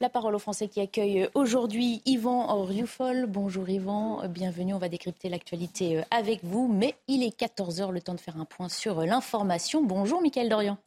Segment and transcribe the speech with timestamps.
[0.00, 3.26] La parole aux Français qui accueille aujourd'hui Yvan Rioufol.
[3.26, 4.72] Bonjour Yvan, bienvenue.
[4.72, 8.44] On va décrypter l'actualité avec vous, mais il est 14h, le temps de faire un
[8.44, 9.82] point sur l'information.
[9.82, 10.78] Bonjour Mickaël Dorian.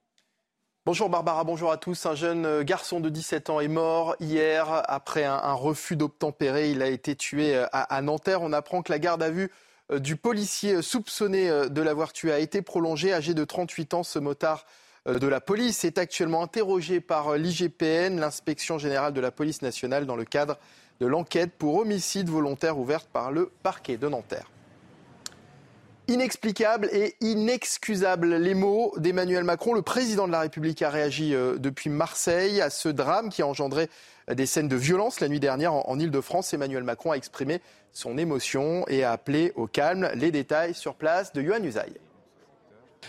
[0.85, 2.05] Bonjour Barbara, bonjour à tous.
[2.05, 6.71] Un jeune garçon de 17 ans est mort hier après un, refus d'obtempérer.
[6.71, 8.41] Il a été tué à, à, Nanterre.
[8.41, 9.51] On apprend que la garde à vue
[9.91, 13.11] euh, du policier soupçonné euh, de l'avoir tué a été prolongée.
[13.11, 14.69] Âgé de 38 ans, ce motard euh,
[15.07, 20.05] de la police est actuellement interrogé par euh, l'IGPN, l'inspection générale de la police nationale,
[20.05, 20.59] dans le cadre
[20.99, 24.51] de l'enquête pour homicide volontaire ouverte par le parquet de Nanterre.
[26.07, 29.73] Inexplicable et inexcusable, les mots d'Emmanuel Macron.
[29.73, 33.47] Le président de la République a réagi euh, depuis Marseille à ce drame qui a
[33.47, 33.89] engendré
[34.31, 36.53] des scènes de violence la nuit dernière en Ile-de-France.
[36.53, 37.59] Emmanuel Macron a exprimé
[37.91, 40.11] son émotion et a appelé au calme.
[40.13, 41.91] Les détails sur place de Yohann Usaï.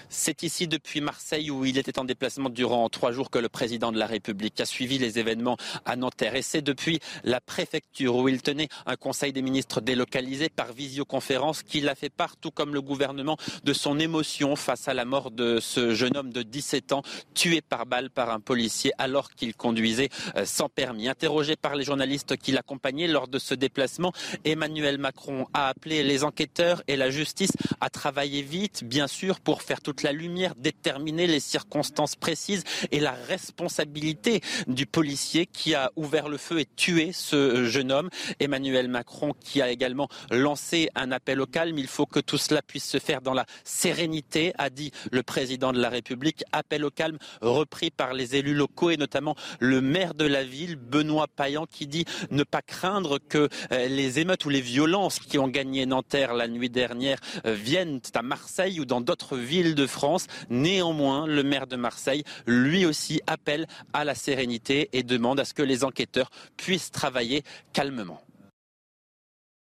[0.09, 3.93] C'est ici depuis Marseille où il était en déplacement durant trois jours que le président
[3.93, 6.37] de la République a suivi les événements à Nanterre.
[6.37, 11.63] Et c'est depuis la préfecture où il tenait un conseil des ministres délocalisé par visioconférence
[11.63, 15.31] qu'il a fait part, tout comme le gouvernement, de son émotion face à la mort
[15.31, 17.03] de ce jeune homme de 17 ans
[17.35, 21.09] tué par balle par un policier alors qu'il conduisait euh, sans permis.
[21.09, 24.13] Interrogé par les journalistes qui l'accompagnaient lors de ce déplacement,
[24.45, 29.63] Emmanuel Macron a appelé les enquêteurs et la justice à travailler vite, bien sûr, pour
[29.63, 35.91] faire toute la lumière, déterminer les circonstances précises et la responsabilité du policier qui a
[35.97, 38.11] ouvert le feu et tué ce jeune homme.
[38.41, 41.79] Emmanuel Macron qui a également lancé un appel au calme.
[41.79, 45.73] Il faut que tout cela puisse se faire dans la sérénité, a dit le président
[45.73, 46.45] de la République.
[46.53, 50.77] Appel au calme repris par les élus locaux et notamment le maire de la ville,
[50.77, 55.39] Benoît Payan, qui dit ne pas craindre que euh, les émeutes ou les violences qui
[55.39, 59.87] ont gagné Nanterre la nuit dernière euh, viennent à Marseille ou dans d'autres villes de
[59.87, 60.27] France.
[60.51, 65.55] Néanmoins, le maire de Marseille, lui aussi, appelle à la sérénité et demande à ce
[65.55, 67.43] que les enquêteurs puissent travailler
[67.73, 68.21] calmement.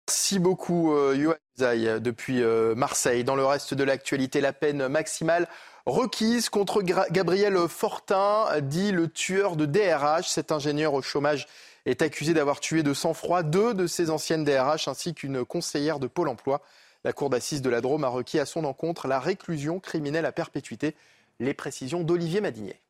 [0.08, 3.24] Merci beaucoup, euh, Yohann depuis euh, Marseille.
[3.24, 5.46] Dans le reste de l'actualité, la peine maximale
[5.86, 10.28] requise contre Gabriel Fortin, dit le tueur de DRH.
[10.28, 11.46] Cet ingénieur au chômage
[11.86, 16.06] est accusé d'avoir tué de sang-froid deux de ses anciennes DRH ainsi qu'une conseillère de
[16.06, 16.62] Pôle emploi.
[17.04, 20.32] La cour d'assises de la Drôme a requis à son encontre la réclusion criminelle à
[20.32, 20.94] perpétuité.
[21.40, 22.80] Les précisions d'Olivier Madinier.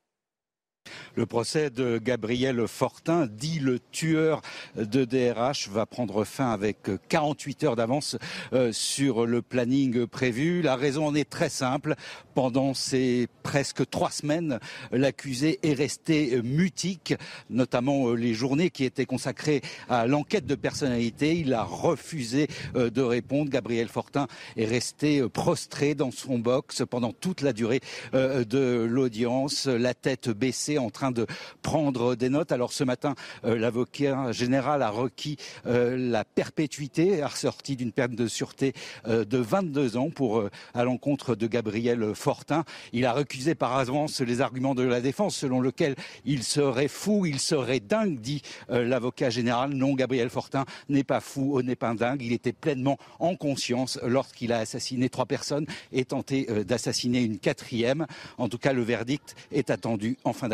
[1.14, 4.40] Le procès de Gabriel Fortin, dit le tueur
[4.76, 8.16] de DRH, va prendre fin avec 48 heures d'avance
[8.54, 10.62] euh, sur le planning prévu.
[10.62, 11.96] La raison en est très simple.
[12.34, 14.58] Pendant ces presque trois semaines,
[14.90, 17.14] l'accusé est resté mutique,
[17.50, 19.60] notamment euh, les journées qui étaient consacrées
[19.90, 21.36] à l'enquête de personnalité.
[21.36, 23.50] Il a refusé euh, de répondre.
[23.50, 27.80] Gabriel Fortin est resté prostré dans son box pendant toute la durée
[28.12, 31.26] de l'audience, la tête baissée en train de
[31.62, 32.52] prendre des notes.
[32.52, 38.14] Alors ce matin, euh, l'avocat général a requis euh, la perpétuité, a ressorti d'une peine
[38.14, 38.72] de sûreté
[39.06, 40.44] euh, de 22 ans pour
[40.74, 42.64] à l'encontre de Gabriel Fortin.
[42.92, 45.94] Il a recusé par avance les arguments de la défense selon lequel
[46.24, 49.70] il serait fou, il serait dingue, dit l'avocat général.
[49.70, 52.22] Non, Gabriel Fortin n'est pas fou, n'est pas dingue.
[52.22, 58.06] Il était pleinement en conscience lorsqu'il a assassiné trois personnes et tenté d'assassiner une quatrième.
[58.38, 60.48] En tout cas, le verdict est attendu en fin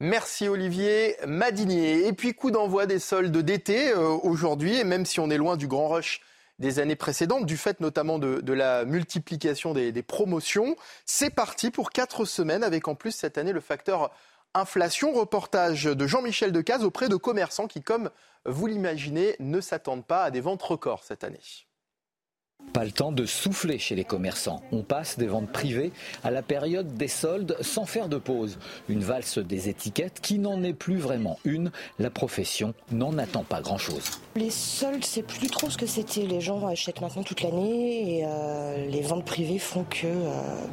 [0.00, 2.06] Merci Olivier Madinier.
[2.06, 5.56] Et puis coup d'envoi des soldes d'été euh, aujourd'hui, et même si on est loin
[5.56, 6.20] du grand rush
[6.60, 11.90] des années précédentes, du fait notamment de, la multiplication des, des promotions, c'est parti pour
[11.90, 14.10] quatre semaines avec en plus cette année le facteur
[14.54, 15.12] inflation.
[15.12, 18.10] Reportage de Jean-Michel Decaze auprès de commerçants qui, comme
[18.44, 21.40] vous l'imaginez, ne s'attendent pas à des ventes records cette année.
[22.72, 24.62] Pas le temps de souffler chez les commerçants.
[24.72, 25.90] On passe des ventes privées
[26.22, 28.58] à la période des soldes sans faire de pause.
[28.88, 31.70] Une valse des étiquettes qui n'en est plus vraiment une.
[31.98, 34.20] La profession n'en attend pas grand-chose.
[34.36, 36.22] Les soldes, c'est plus trop ce que c'était.
[36.22, 40.06] Les gens achètent maintenant toute l'année et euh, les ventes privées font que...
[40.06, 40.66] Euh,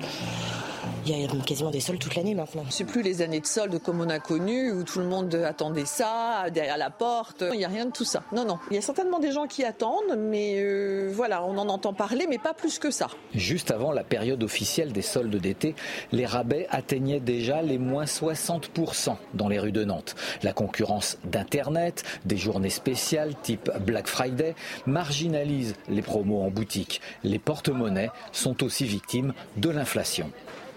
[1.08, 2.64] il y a quasiment des soldes toute l'année maintenant.
[2.70, 5.86] C'est plus les années de soldes comme on a connu où tout le monde attendait
[5.86, 7.44] ça derrière la porte.
[7.52, 8.24] Il n'y a rien de tout ça.
[8.32, 8.58] Non, non.
[8.72, 12.26] Il y a certainement des gens qui attendent, mais euh, voilà, on en entend parler,
[12.30, 13.08] mais pas plus que ça.
[13.34, 15.76] Juste avant la période officielle des soldes d'été,
[16.12, 20.16] les rabais atteignaient déjà les moins 60% dans les rues de Nantes.
[20.42, 24.56] La concurrence d'Internet, des journées spéciales type Black Friday,
[24.86, 27.02] marginalise les promos en boutique.
[27.24, 30.32] Les porte-monnaies sont aussi victimes de l'inflation.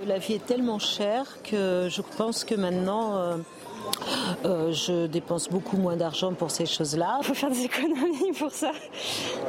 [0.07, 3.37] La vie est tellement chère que je pense que maintenant, euh,
[4.45, 7.19] euh, je dépense beaucoup moins d'argent pour ces choses-là.
[7.21, 8.73] Il faut faire des économies pour ça.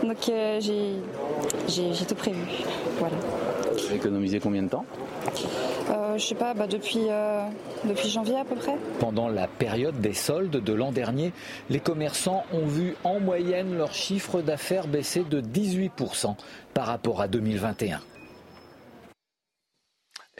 [0.03, 2.41] Donc euh, j'ai tout prévu.
[2.97, 3.15] Voilà.
[3.93, 4.85] Économiser combien de temps
[5.89, 7.43] euh, Je sais pas, bah, depuis, euh,
[7.85, 8.75] depuis janvier à peu près.
[8.99, 11.31] Pendant la période des soldes de l'an dernier,
[11.69, 16.35] les commerçants ont vu en moyenne leur chiffre d'affaires baisser de 18%
[16.73, 18.01] par rapport à 2021.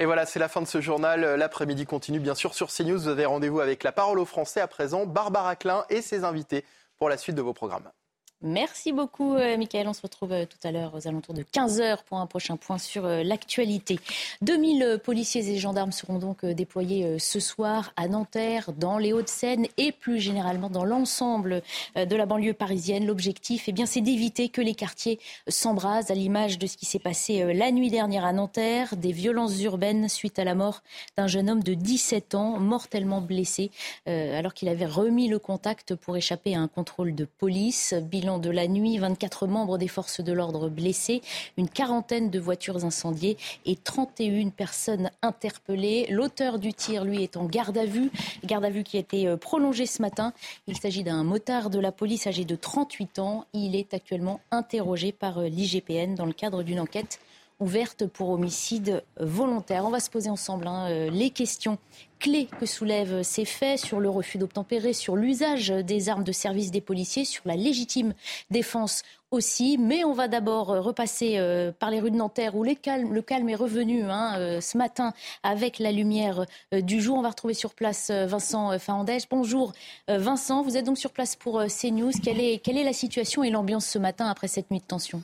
[0.01, 1.35] Et voilà, c'est la fin de ce journal.
[1.35, 2.97] L'après-midi continue bien sûr sur CNews.
[2.97, 6.63] Vous avez rendez-vous avec la parole aux Français à présent, Barbara Klein et ses invités
[6.97, 7.91] pour la suite de vos programmes.
[8.41, 9.89] Merci beaucoup, euh, Michael.
[9.89, 12.77] On se retrouve euh, tout à l'heure aux alentours de 15h pour un prochain point
[12.77, 13.99] sur euh, l'actualité.
[14.43, 19.91] 2000 policiers et gendarmes seront donc déployés ce soir à Nanterre, dans les Hauts-de-Seine et
[19.91, 21.61] plus généralement dans l'ensemble
[21.97, 23.05] de la banlieue parisienne.
[23.05, 27.53] L'objectif, eh c'est d'éviter que les quartiers s'embrasent à l'image de ce qui s'est passé
[27.53, 28.95] la nuit dernière à Nanterre.
[28.95, 30.81] Des violences urbaines suite à la mort
[31.17, 33.71] d'un jeune homme de 17 ans, mortellement blessé,
[34.05, 37.93] alors qu'il avait remis le contact pour échapper à un contrôle de police.
[37.93, 41.21] Bilan de la nuit, 24 membres des forces de l'ordre blessés,
[41.57, 46.07] une quarantaine de voitures incendiées et 31 personnes interpellées.
[46.09, 48.11] L'auteur du tir, lui, est en garde à vue,
[48.45, 50.33] garde à vue qui a été euh, prolongée ce matin.
[50.67, 53.45] Il s'agit d'un motard de la police âgé de 38 ans.
[53.53, 57.19] Il est actuellement interrogé par euh, l'IGPN dans le cadre d'une enquête
[57.59, 59.85] ouverte pour homicide volontaire.
[59.85, 61.77] On va se poser ensemble hein, euh, les questions
[62.19, 66.71] clés que soulèvent ces faits sur le refus d'obtempérer, sur l'usage des armes de service
[66.71, 68.13] des policiers, sur la légitime
[68.51, 69.77] défense aussi.
[69.77, 72.75] Mais on va d'abord euh, repasser euh, par les rues de Nanterre où le
[73.21, 75.13] calme est revenu hein, ce matin
[75.43, 77.17] avec la lumière du jour.
[77.17, 79.23] On va retrouver sur place Vincent Fahandège.
[79.29, 79.73] Bonjour
[80.07, 82.11] Vincent, vous êtes donc sur place pour CNews.
[82.23, 85.23] Quelle est la situation et l'ambiance ce matin après cette nuit de tension?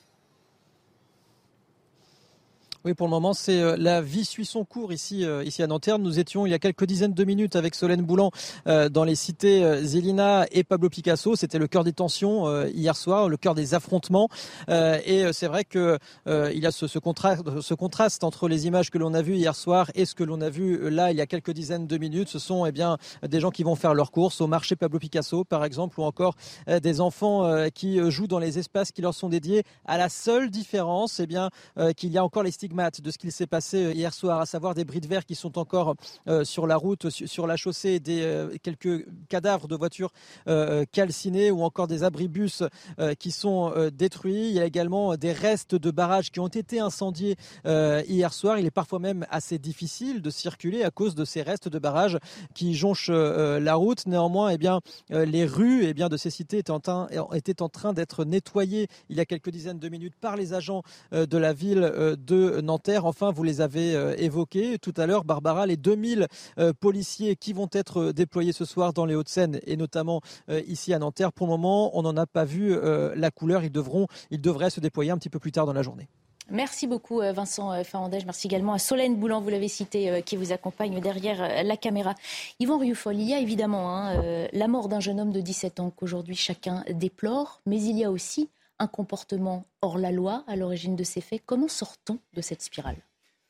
[2.85, 5.67] Oui, pour le moment, c'est euh, la vie suit son cours ici, euh, ici à
[5.67, 5.97] Nanterre.
[5.97, 8.29] Nous étions il y a quelques dizaines de minutes avec Solène Boulan
[8.67, 11.35] euh, dans les cités Zélina et Pablo Picasso.
[11.35, 14.29] C'était le cœur des tensions hier soir, le cœur des affrontements.
[14.67, 15.97] Et c'est vrai que
[16.27, 19.35] il y a ce, ce, contraste, ce contraste entre les images que l'on a vues
[19.35, 21.97] hier soir et ce que l'on a vu là il y a quelques dizaines de
[21.97, 22.29] minutes.
[22.29, 22.97] Ce sont eh bien
[23.27, 26.35] des gens qui vont faire leurs courses au marché Pablo Picasso, par exemple, ou encore
[26.67, 29.63] des enfants qui jouent dans les espaces qui leur sont dédiés.
[29.85, 31.49] À la seule différence, eh bien
[31.95, 34.45] qu'il y a encore les stigmates de ce qu'il s'est passé euh, hier soir, à
[34.45, 35.95] savoir des bris de verre qui sont encore
[36.27, 40.11] euh, sur la route, sur la chaussée, des euh, quelques cadavres de voitures
[40.91, 42.63] calcinées ou encore des abribus
[43.19, 44.49] qui sont détruits.
[44.49, 47.35] Il y a également des restes de barrages qui ont été incendiés
[47.65, 48.59] hier soir.
[48.59, 52.17] Il est parfois même assez difficile de circuler à cause de ces restes de barrages
[52.53, 54.05] qui jonchent la route.
[54.05, 57.69] Néanmoins, eh bien, les rues eh bien, de ces cités étaient en train, étaient en
[57.69, 61.53] train d'être nettoyées il y a quelques dizaines de minutes par les agents de la
[61.53, 63.05] ville de Nanterre.
[63.05, 66.27] Enfin, vous les avez euh, évoqués tout à l'heure, Barbara, les 2000
[66.59, 70.21] euh, policiers qui vont être euh, déployés ce soir dans les Hauts-de-Seine et notamment
[70.67, 71.31] ici à Nanterre.
[71.31, 72.75] Pour le moment, on n'en a pas vu
[73.15, 73.63] la couleur.
[73.63, 76.07] Ils, devront, ils devraient se déployer un petit peu plus tard dans la journée.
[76.49, 78.25] Merci beaucoup Vincent Farandège.
[78.25, 82.15] Merci également à Solène Boulan, vous l'avez cité, qui vous accompagne derrière la caméra.
[82.59, 85.91] Yvan Rioufol, il y a évidemment hein, la mort d'un jeune homme de 17 ans
[85.95, 88.49] qu'aujourd'hui chacun déplore, mais il y a aussi
[88.79, 91.41] un comportement hors la loi à l'origine de ces faits.
[91.45, 92.97] Comment sort-on de cette spirale?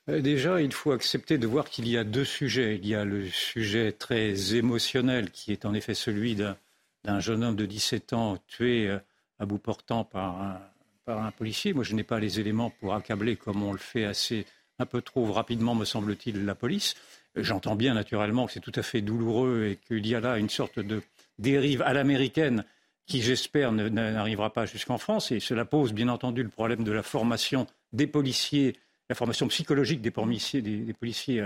[0.10, 2.78] Euh, Déjà, il faut accepter de voir qu'il y a deux sujets.
[2.78, 7.56] Il y a le sujet très émotionnel qui est en effet celui d'un jeune homme
[7.56, 9.00] de 17 ans tué euh,
[9.40, 11.74] à bout portant par un, policier.
[11.74, 14.46] Moi, je n'ai pas les éléments pour accabler comme on le fait assez
[14.80, 16.96] un peu trop rapidement, me semble-t-il, la police.
[17.36, 20.50] J'entends bien naturellement que c'est tout à fait douloureux et qu'il y a là une
[20.50, 21.02] sorte de
[21.38, 22.66] dérive à l'américaine
[23.06, 25.32] qui, j'espère, n'arrivera pas jusqu'en France.
[25.32, 28.76] Et cela pose, bien entendu, le problème de la formation des policiers,
[29.10, 31.42] la formation psychologique des policiers, des, policiers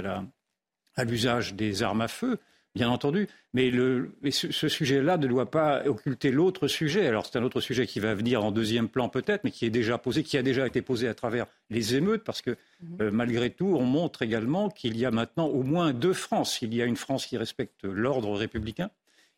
[0.95, 2.39] à l'usage des armes à feu,
[2.75, 3.27] bien entendu.
[3.53, 3.71] Mais,
[4.31, 7.07] ce, sujet-là ne doit pas occulter l'autre sujet.
[7.07, 9.71] Alors, c'est un autre sujet qui va venir en deuxième plan, peut-être, mais qui est
[9.71, 12.51] déjà posé, qui a déjà été posé à travers les émeutes, parce que,
[12.81, 12.97] mhm.
[13.01, 16.61] euh, malgré tout, on montre également qu'il y a maintenant au moins deux France.
[16.61, 18.91] Il y a une France qui respecte l'ordre républicain,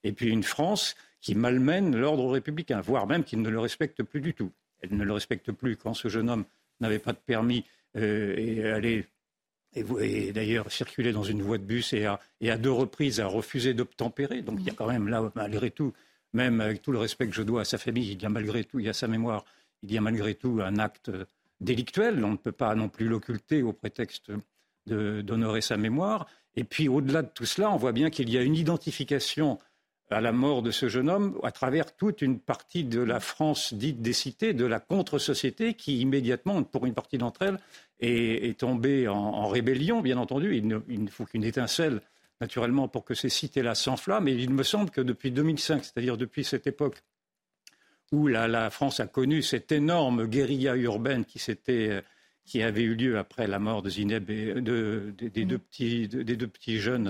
[0.03, 4.21] et puis une France qui malmène l'ordre républicain, voire même qui ne le respecte plus
[4.21, 4.51] du tout.
[4.81, 6.45] Elle ne le respecte plus quand ce jeune homme
[6.79, 7.63] n'avait pas de permis
[7.95, 9.07] euh, et allait
[9.73, 13.27] et, d'ailleurs circuler dans une voie de bus et à, et à deux reprises a
[13.27, 14.41] refusé d'obtempérer.
[14.41, 15.93] Donc il y a quand même là, malgré tout,
[16.33, 18.63] même avec tout le respect que je dois à sa famille, il y a malgré
[18.63, 19.45] tout, il y a sa mémoire,
[19.83, 21.11] il y a malgré tout un acte
[21.59, 22.23] délictuel.
[22.25, 24.31] On ne peut pas non plus l'occulter au prétexte
[24.87, 26.27] d'honorer sa mémoire.
[26.55, 29.59] Et puis au-delà de tout cela, on voit bien qu'il y a une identification
[30.11, 33.73] à la mort de ce jeune homme à travers toute une partie de la France
[33.73, 37.59] dite des cités, de la contre-société qui immédiatement, pour une partie d'entre elles,
[37.99, 40.55] est, tombée en, rébellion, bien entendu.
[40.57, 42.01] Il ne, faut qu'une étincelle,
[42.39, 44.27] naturellement, pour que ces cités-là s'enflamment.
[44.27, 47.03] Et il me semble que depuis 2005, c'est-à-dire depuis cette époque
[48.11, 52.03] où la, France a connu cette énorme guérilla urbaine qui s'était
[52.45, 56.35] qui avait eu lieu après la mort de Zineb et de, des, deux petits, des
[56.35, 57.09] deux petits jeunes.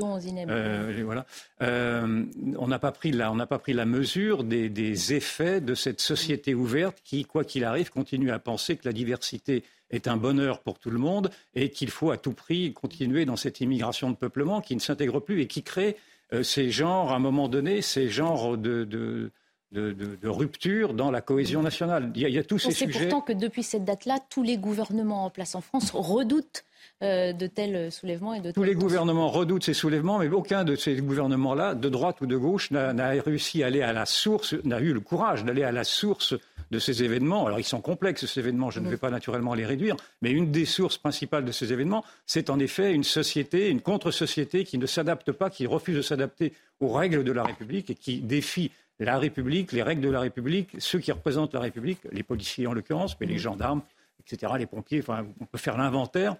[0.49, 1.25] Euh, voilà.
[1.61, 2.25] Euh,
[2.57, 6.01] on n'a pas pris la, on pas pris la mesure des, des, effets de cette
[6.01, 10.59] société ouverte qui, quoi qu'il arrive, continue à penser que la diversité est un bonheur
[10.59, 14.15] pour tout le monde et qu'il faut à tout prix continuer dans cette immigration de
[14.15, 15.97] peuplement qui ne s'intègre plus et qui crée
[16.33, 19.31] euh, ces genres, à un moment donné, ces genres de, de
[19.71, 22.11] de, rupture dans la cohésion nationale.
[22.15, 22.85] Il y a, tous ces sujets.
[22.89, 26.63] On sait pourtant que depuis cette date-là, tous les gouvernements en place en France redoutent
[27.03, 30.75] euh, de tels soulèvements et de Tous les gouvernements redoutent ces soulèvements, mais aucun de
[30.75, 34.79] ces gouvernements-là, de droite ou de gauche, n'a réussi à aller à la source, n'a
[34.79, 36.35] eu le courage d'aller à la source
[36.71, 37.45] de ces événements.
[37.45, 40.51] Alors ils sont complexes, ces événements, je ne vais pas naturellement les réduire, mais une
[40.51, 44.85] des sources principales de ces événements, c'est en effet une société, une contre-société qui ne
[44.85, 48.71] s'adapte pas, qui refuse de s'adapter aux règles de la République et qui défie
[49.05, 52.73] la République, les règles de la République, ceux qui représentent la République, les policiers en
[52.73, 53.81] l'occurrence, mais les gendarmes,
[54.19, 56.35] etc., les pompiers, enfin, on peut faire l'inventaire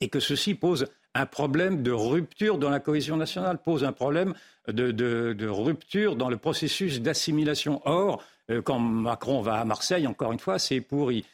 [0.00, 4.34] et que ceci pose un problème de rupture dans la cohésion nationale, pose un problème
[4.68, 7.80] de, rupture dans le processus d'assimilation.
[7.84, 11.24] Or, euh, quand Macron va à Marseille, encore une fois, c'est pour y,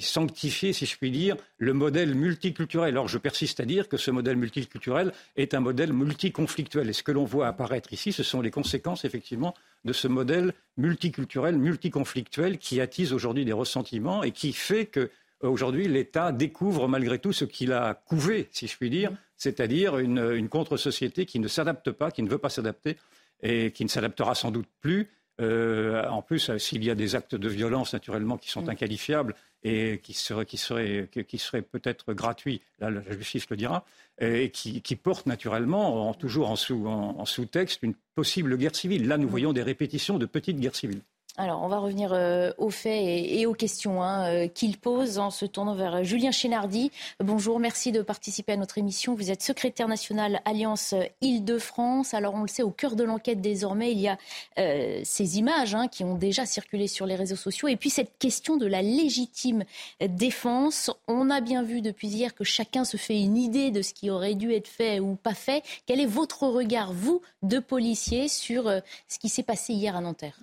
[0.00, 2.96] sanctifier, si je puis dire, le modèle multiculturel.
[2.96, 6.88] Or, je persiste à dire que ce modèle multiculturel est un modèle multiconflictuel.
[6.88, 10.54] Et ce que l'on voit apparaître ici, ce sont les conséquences, effectivement, de ce modèle
[10.76, 15.10] multiculturel, multiconflictuel qui attise aujourd'hui des ressentiments et qui fait que
[15.42, 20.48] aujourd'hui, l'État découvre malgré tout ce qu'il a couvé, si je puis dire, c'est-à-dire une,
[20.48, 22.96] contre-société qui ne s'adapte pas, qui ne veut pas s'adapter
[23.42, 25.10] et qui ne s'adaptera sans doute plus.
[25.40, 28.70] Euh, en plus, euh, s'il y a des actes de violence, naturellement, qui sont mm.
[28.70, 31.40] inqualifiables et qui seraient, qui
[31.72, 33.84] peut-être gratuits, là, la justice le dira,
[34.20, 39.08] et qui, portent naturellement, toujours en, sous, en sous-texte, une possible guerre civile.
[39.08, 39.30] Là, nous mm.
[39.30, 41.00] voyons des répétitions de petites guerres civiles.
[41.36, 45.32] Alors, on va revenir euh, aux faits et, aux questions hein, euh, qu'il pose en
[45.32, 46.92] se tournant vers Julien Chénardi.
[47.18, 49.16] Bonjour, merci de participer à notre émission.
[49.16, 52.14] Vous êtes secrétaire national Alliance Île-de-France.
[52.14, 54.16] Alors, on le sait, au cœur de l'enquête désormais, il y a
[54.58, 58.16] euh, ces images hein, qui ont déjà circulé sur les réseaux sociaux et puis cette
[58.20, 59.64] question de la légitime
[60.00, 60.92] défense.
[61.08, 64.08] On a bien vu depuis hier que chacun se fait une idée de ce qui
[64.08, 65.64] aurait dû être fait ou pas fait.
[65.86, 68.70] Quel est votre regard, vous, de policier, sur
[69.08, 70.38] ce qui s'est passé hier à Nanterre?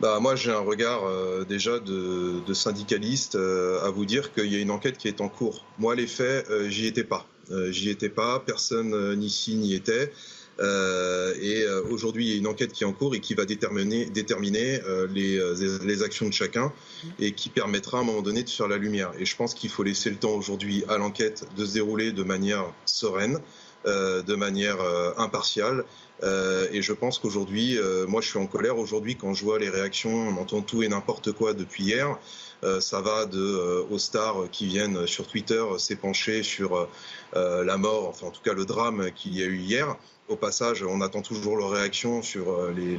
[0.00, 4.52] Bah, moi, j'ai un regard euh, déjà de, de syndicaliste euh, à vous dire qu'il
[4.52, 5.64] y a une enquête qui est en cours.
[5.78, 7.26] Moi, les faits, euh, j'y étais pas.
[7.70, 10.12] j'y étais pas, personne ici n'y était.
[10.60, 14.06] et aujourd'hui, il y a une enquête qui est en cours et qui va déterminer,
[14.06, 14.80] déterminer
[15.14, 15.38] les,
[15.84, 16.72] les, actions de chacun
[17.20, 19.12] et qui permettra à un moment donné de faire la lumière.
[19.20, 22.24] Et je pense qu'il faut laisser le temps aujourd'hui à l'enquête de se dérouler de
[22.24, 23.38] manière sereine,
[23.84, 24.78] de manière
[25.18, 25.84] impartiale
[26.22, 29.58] euh, et je pense qu'aujourd'hui, euh, moi je suis en colère aujourd'hui quand je vois
[29.58, 32.18] les réactions, on entend tout et n'importe quoi depuis hier.
[32.64, 36.88] Euh, ça va de aux stars qui viennent sur Twitter s'épancher sur
[37.34, 39.96] la mort, enfin en tout cas le drame qu'il y a eu hier.
[40.28, 42.96] Au passage, on attend toujours leur réaction sur les,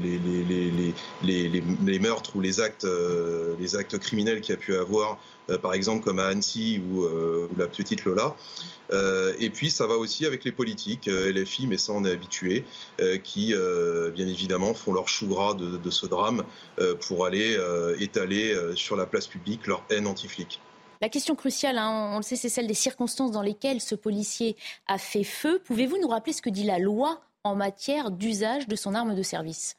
[1.23, 2.87] les, meurtres ou les actes,
[3.73, 5.19] actes criminels qu'il a pu avoir,
[5.61, 7.05] par exemple comme à Annecy ou,
[7.57, 8.33] la petite Lola.
[8.91, 12.11] Euh, et puis ça va aussi avec les politiques, euh, LFI, mais ça on est
[12.11, 12.63] habitué,
[13.01, 13.53] euh, qui
[14.13, 16.43] bien évidemment font leur chou gras de, ce drame
[17.07, 17.57] pour aller
[17.99, 20.59] étaler sur la place publique leur haine anti-flic.
[21.01, 24.55] La question cruciale, hein, on le sait, c'est celle des circonstances dans lesquelles ce policier
[24.87, 25.61] a fait feu.
[25.65, 29.23] Pouvez-vous nous rappeler ce que dit la loi en matière d'usage de son arme de
[29.23, 29.77] service?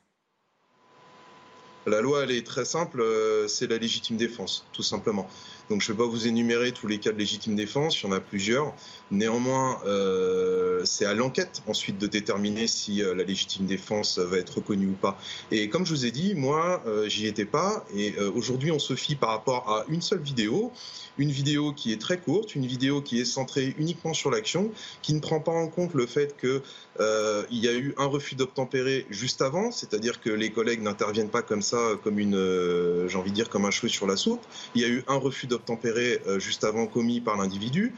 [1.87, 3.02] La loi, elle est très simple,
[3.48, 5.26] c'est la légitime défense, tout simplement.
[5.70, 8.08] Donc je ne vais pas vous énumérer tous les cas de légitime défense, il y
[8.08, 8.75] en a plusieurs.
[9.10, 14.56] Néanmoins, euh, c'est à l'enquête ensuite de déterminer si euh, la légitime défense va être
[14.56, 15.18] reconnue ou pas.
[15.50, 17.84] Et comme je vous ai dit, moi, euh, j'y étais pas.
[17.94, 20.72] Et aujourd'hui, on se fie par rapport à une seule vidéo,
[21.18, 24.70] une vidéo qui est très courte, une vidéo qui est centrée uniquement sur l'action,
[25.02, 26.60] qui ne prend pas en compte le fait qu'il
[27.50, 31.62] y a eu un refus d'obtempérer juste avant, c'est-à-dire que les collègues n'interviennent pas comme
[31.62, 34.44] ça, comme une, j'ai envie de dire, comme un cheveu sur la soupe.
[34.75, 35.57] Il y a eu un refus d'obtempérer
[36.38, 37.94] juste avant commis par l'individu.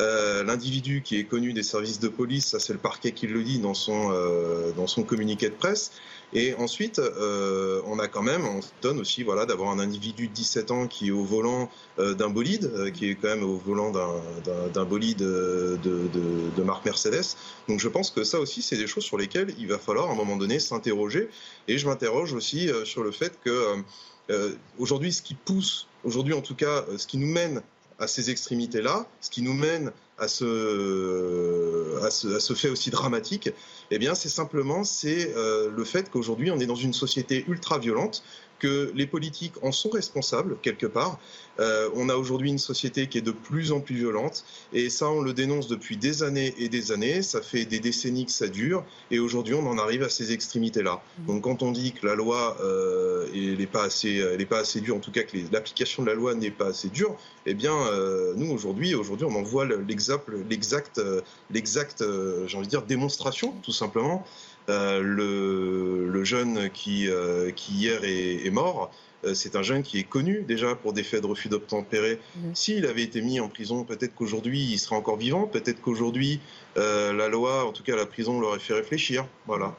[0.00, 3.44] Euh, l'individu qui est connu des services de police, ça c'est le parquet qui le
[3.44, 5.92] dit dans son, euh, dans son communiqué de presse.
[6.32, 10.32] Et ensuite, euh, on a quand même, on donne aussi voilà, d'avoir un individu de
[10.32, 14.84] 17 ans qui est au volant d'un bolide, qui est quand même au volant d'un
[14.84, 16.08] bolide de, de,
[16.56, 17.36] de, marque Mercedes.
[17.68, 20.12] Donc je pense que ça aussi, c'est des choses sur lesquelles il va falloir à
[20.12, 21.28] un moment donné s'interroger.
[21.68, 23.76] Et je m'interroge aussi sur le fait que
[24.80, 27.62] aujourd'hui, ce qui pousse, aujourd'hui en tout cas, ce qui nous mène
[27.98, 31.98] à ces extrémités-là, ce qui nous mène à ce,
[32.54, 33.50] fait aussi dramatique
[33.90, 38.22] Eh bien, c'est simplement c'est le fait qu'aujourd'hui, on est dans une société ultra violente
[38.64, 41.18] que les politiques en sont responsables quelque part.
[41.60, 44.42] Euh, on a aujourd'hui une société qui est de plus en plus violente
[44.72, 47.20] et ça on le dénonce depuis des années et des années.
[47.20, 51.02] Ça fait des décennies que ça dure et aujourd'hui on en arrive à ces extrémités-là.
[51.02, 51.26] Mmh.
[51.26, 54.80] Donc quand on dit que la loi euh, n'est pas assez, elle est pas assez
[54.80, 57.74] dure, en tout cas que l'application de la loi n'est pas assez dure, eh bien
[57.74, 61.02] euh, nous aujourd'hui, aujourd'hui on en voit l'exact, l'exact,
[61.50, 62.02] l'exact,
[62.46, 64.24] j'ai envie de dire démonstration tout simplement.
[64.70, 68.90] Euh, le, jeune qui, euh, qui hier est, mort,
[69.26, 72.18] euh, c'est un jeune qui est connu déjà pour des faits de refus d'obtempérer.
[72.36, 72.40] Mmh.
[72.54, 76.40] S'il avait été mis en prison, peut-être qu'aujourd'hui il serait encore vivant, peut-être qu'aujourd'hui
[76.76, 79.26] la loi, en tout cas la prison, l'aurait fait réfléchir.
[79.46, 79.76] Voilà.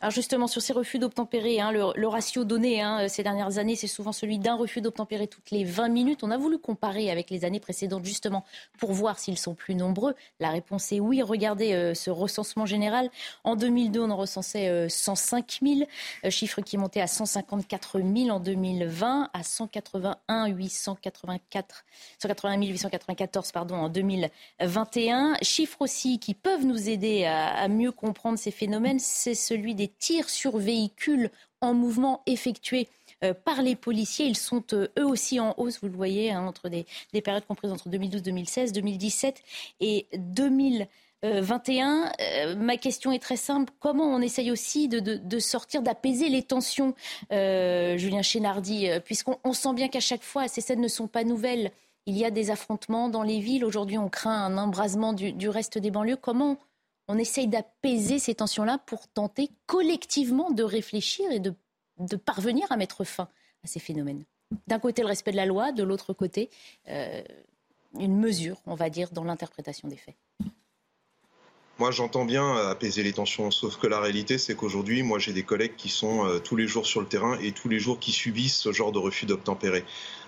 [0.00, 3.88] Alors justement, sur ces refus d'obtempérer, hein, le, ratio donné hein, ces dernières années, c'est
[3.88, 6.22] souvent celui d'un refus d'obtempérer toutes les 20 minutes.
[6.22, 8.44] On a voulu comparer avec les années précédentes justement
[8.78, 10.14] pour voir s'ils sont plus nombreux.
[10.38, 11.20] La réponse est oui.
[11.20, 13.10] Regardez euh, ce recensement général.
[13.42, 15.80] En 2002, on en recensait 105 000,
[16.24, 21.84] euh, chiffre qui monté à 154 000 en 2020, à 181 884,
[22.20, 25.38] 180 894 pardon, en 2021.
[25.42, 30.28] Chiffre aussi qui peuvent nous aider à mieux comprendre ces phénomènes, c'est celui des tirs
[30.28, 31.30] sur véhicules
[31.60, 32.88] en mouvement effectués
[33.24, 34.26] euh, par les policiers.
[34.26, 36.86] Ils sont euh, eux aussi en hausse, vous le voyez, hein, entre des,
[37.20, 39.42] périodes comprises entre 2012, 2016, 2017
[39.80, 42.12] et 2021.
[42.20, 43.72] Euh, ma question est très simple.
[43.80, 46.94] Comment on essaye aussi de, sortir, d'apaiser les tensions,
[47.30, 51.72] Julien Chénardi, puisqu'on sent bien qu'à chaque fois, ces scènes ne sont pas nouvelles.
[52.06, 53.64] Il y a des affrontements dans les villes.
[53.64, 56.16] Aujourd'hui, on craint un embrasement du, du reste des banlieues.
[56.16, 56.56] Comment
[57.08, 61.54] on essaye d'apaiser ces tensions-là pour tenter collectivement de réfléchir et de,
[62.16, 63.28] parvenir à mettre fin
[63.64, 64.24] à ces phénomènes.
[64.66, 66.48] D'un côté, le respect de la loi, de l'autre côté,
[66.88, 67.22] euh,
[67.98, 70.14] une mesure, on va dire, dans l'interprétation des faits.
[71.78, 75.44] Moi, j'entends bien apaiser les tensions, sauf que la réalité, c'est qu'aujourd'hui, moi, j'ai des
[75.44, 78.12] collègues qui sont euh, tous les jours sur le terrain et tous les jours qui
[78.12, 79.84] subissent ce genre de refus d'obtempérer.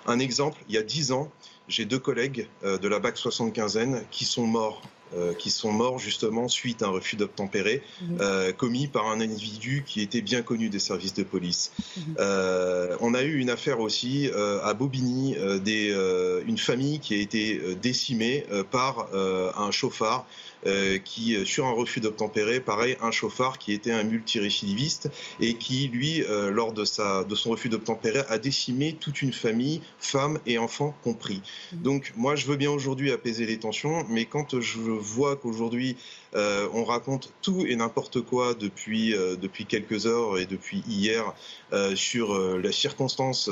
[0.06, 1.30] Un exemple, il y a dix ans,
[1.68, 4.80] j'ai deux collègues euh, de la BAC 75N qui sont morts
[5.16, 8.18] euh, qui sont morts justement suite à un refus d'obtempérer mhm.
[8.20, 11.72] euh, commis par un individu qui était bien connu des services de police.
[11.96, 12.02] Mhm.
[12.20, 14.30] Euh, on a eu une affaire aussi
[14.62, 15.90] à Bobigny, des,
[16.46, 20.26] une famille qui a été décimée par un chauffard
[20.66, 25.08] euh, qui, euh, sur un refus d'obtempérer, pareil, un chauffard qui était un multirécidiviste
[25.40, 29.32] et qui, lui, euh, lors de, sa, de son refus d'obtempérer, a décimé toute une
[29.32, 31.40] famille, femmes et enfants compris.
[31.72, 31.76] Mmh.
[31.78, 35.96] Donc, moi, je veux bien aujourd'hui apaiser les tensions, mais quand je vois qu'aujourd'hui,
[36.32, 41.34] on raconte tout et n'importe quoi depuis, depuis quelques heures et depuis hier
[41.96, 43.50] sur la circonstance,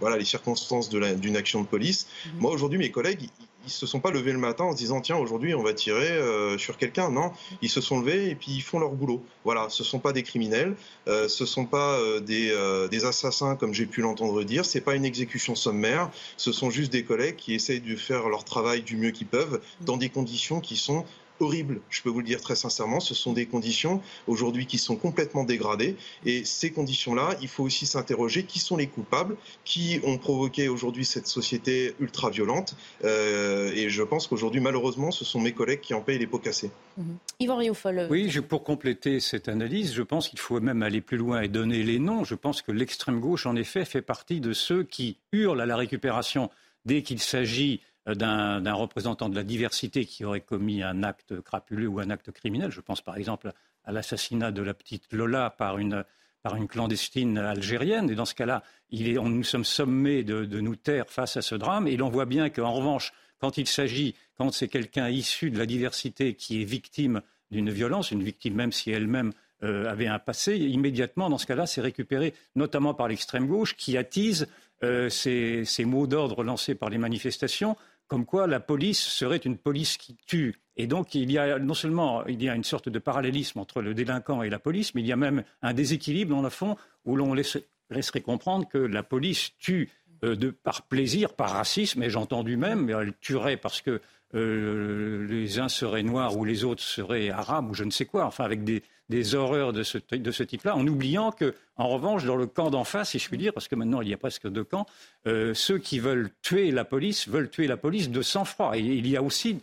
[0.00, 2.38] voilà, les circonstances d'une action de police, mmh.
[2.38, 3.28] moi, aujourd'hui, mes collègues,
[3.66, 6.10] ils se sont pas levés le matin en se disant tiens aujourd'hui on va tirer
[6.10, 7.10] euh, sur quelqu'un.
[7.10, 9.22] Non, ils se sont levés et puis ils font leur boulot.
[9.44, 10.76] Voilà, ce sont pas des criminels,
[11.08, 14.64] euh, ce sont pas euh, des, euh, des, assassins comme j'ai pu l'entendre dire.
[14.64, 16.10] C'est pas une exécution sommaire.
[16.36, 19.60] Ce sont juste des collègues qui essayent de faire leur travail du mieux qu'ils peuvent
[19.80, 21.04] dans des conditions qui sont
[21.40, 23.00] horrible, je peux vous le dire très sincèrement.
[23.00, 25.96] Ce sont des conditions aujourd'hui qui sont complètement dégradées.
[26.24, 31.04] Et ces conditions-là, il faut aussi s'interroger qui sont les coupables, qui ont provoqué aujourd'hui
[31.04, 32.76] cette société ultra violente.
[33.04, 36.38] Euh, et je pense qu'aujourd'hui, malheureusement, ce sont mes collègues qui en payent les pots
[36.38, 36.70] cassés.
[36.96, 37.02] Mmh.
[37.40, 38.06] Yvan Rioufol.
[38.10, 41.82] Oui, pour compléter cette analyse, je pense qu'il faut même aller plus loin et donner
[41.82, 42.24] les noms.
[42.24, 45.76] Je pense que l'extrême gauche, en effet, fait partie de ceux qui hurlent à la
[45.76, 46.50] récupération
[46.84, 51.88] dès qu'il s'agit euh, d'un représentant de la diversité qui aurait commis un acte crapuleux
[51.88, 52.70] ou un acte criminel.
[52.70, 53.52] Je pense par exemple
[53.84, 56.04] à l'assassinat de la petite Lola par une,
[56.42, 58.10] par une clandestine algérienne.
[58.10, 61.88] Et dans ce cas-là, nous sommes sommés de, de, nous taire face à ce drame.
[61.88, 65.66] Et l'on voit bien qu'en revanche, quand il s'agit, quand c'est quelqu'un issu de la
[65.66, 70.56] diversité qui est victime d'une violence, une victime même si elle-même euh, avait un passé,
[70.56, 74.48] immédiatement, dans ce cas-là, c'est récupéré notamment par l'extrême gauche qui attise
[74.82, 77.76] euh, ces, ces mots d'ordre lancés par les manifestations
[78.08, 80.60] comme quoi la police serait une police qui tue.
[80.76, 83.82] Et donc, il y a non seulement il y a une sorte de parallélisme entre
[83.82, 86.76] le délinquant et la police, mais il y a même un déséquilibre dans le fond
[87.04, 89.90] où l'on laisserait comprendre que la police tue
[90.24, 94.00] euh, par plaisir, par racisme, et j'ai entendu même, elle tuerait parce que
[94.34, 98.24] euh, les uns seraient noirs ou les autres seraient arabes ou je ne sais quoi,
[98.24, 102.24] enfin avec des, des horreurs de ce, de ce type-là, en oubliant que, en revanche,
[102.24, 104.16] dans le camp d'en face, si je puis dire, parce que maintenant il y a
[104.16, 104.86] presque deux camps,
[105.26, 108.76] euh, ceux qui veulent tuer la police veulent tuer la police de sang-froid.
[108.76, 109.58] Et il y a aussi,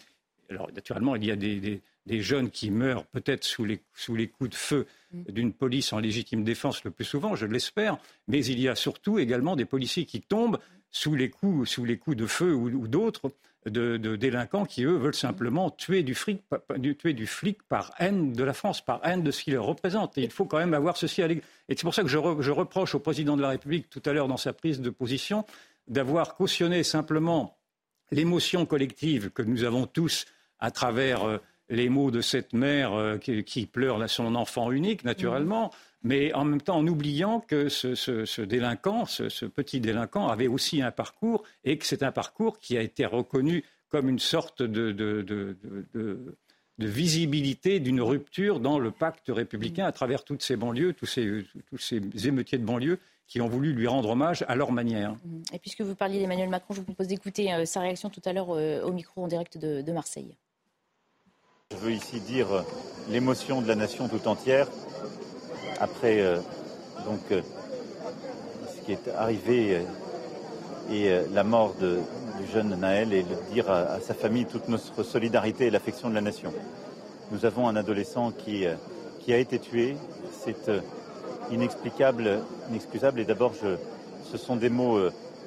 [0.49, 4.15] alors naturellement, il y a des, des, des jeunes qui meurent peut-être sous les, sous
[4.15, 8.43] les coups de feu d'une police en légitime défense le plus souvent, je l'espère, mais
[8.45, 10.59] il y a surtout également des policiers qui tombent
[10.91, 13.31] sous les coups, sous les coups de feu ou, ou d'autres
[13.65, 18.99] de, délinquants qui, eux, veulent simplement tuer du, flic par haine de la France, par
[19.03, 20.17] haine de ce qu'il représente.
[20.17, 21.45] Et il faut quand même avoir ceci à l'église.
[21.69, 24.27] Et c'est pour ça que je, reproche au président de la République, tout à l'heure
[24.27, 25.45] dans sa prise de position,
[25.87, 27.57] d'avoir cautionné simplement
[28.11, 30.25] l'émotion collective que nous avons tous
[30.59, 31.37] à travers euh,
[31.69, 35.67] les mots de cette mère euh, qui, pleure son enfant unique, naturellement.
[35.67, 40.81] Mmh mais en même temps en oubliant que ce, délinquant, ce, petit délinquant, avait aussi
[40.81, 45.55] un parcours et que c'est un parcours qui a été reconnu comme une sorte de,
[46.77, 51.77] visibilité d'une rupture dans le pacte républicain à travers toutes ces banlieues, tous ces, tous
[51.77, 55.15] ces émeutiers de banlieue qui ont voulu lui rendre hommage à leur manière.
[55.53, 58.33] Et puisque vous parliez d'Emmanuel Macron, je vous propose d'écouter euh, sa réaction tout à
[58.33, 60.35] l'heure euh, au micro en direct de Marseille.
[61.73, 62.47] Je veux ici dire
[63.09, 64.67] l'émotion de la nation tout entière
[65.79, 66.37] après euh,
[67.05, 67.41] donc, euh,
[68.73, 69.81] ce qui est arrivé euh,
[70.91, 75.71] et la mort du jeune Naël et dire à, sa famille toute notre solidarité et
[75.71, 76.53] l'affection de la nation.
[77.31, 78.65] Nous avons un adolescent qui,
[79.21, 79.95] qui a été tué.
[80.43, 80.69] C'est
[81.51, 83.21] inexplicable, inexcusable.
[83.21, 84.99] Et d'abord, ce sont des mots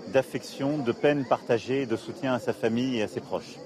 [0.08, 3.56] d'affection, de peine partagée, de soutien à sa famille et à ses proches.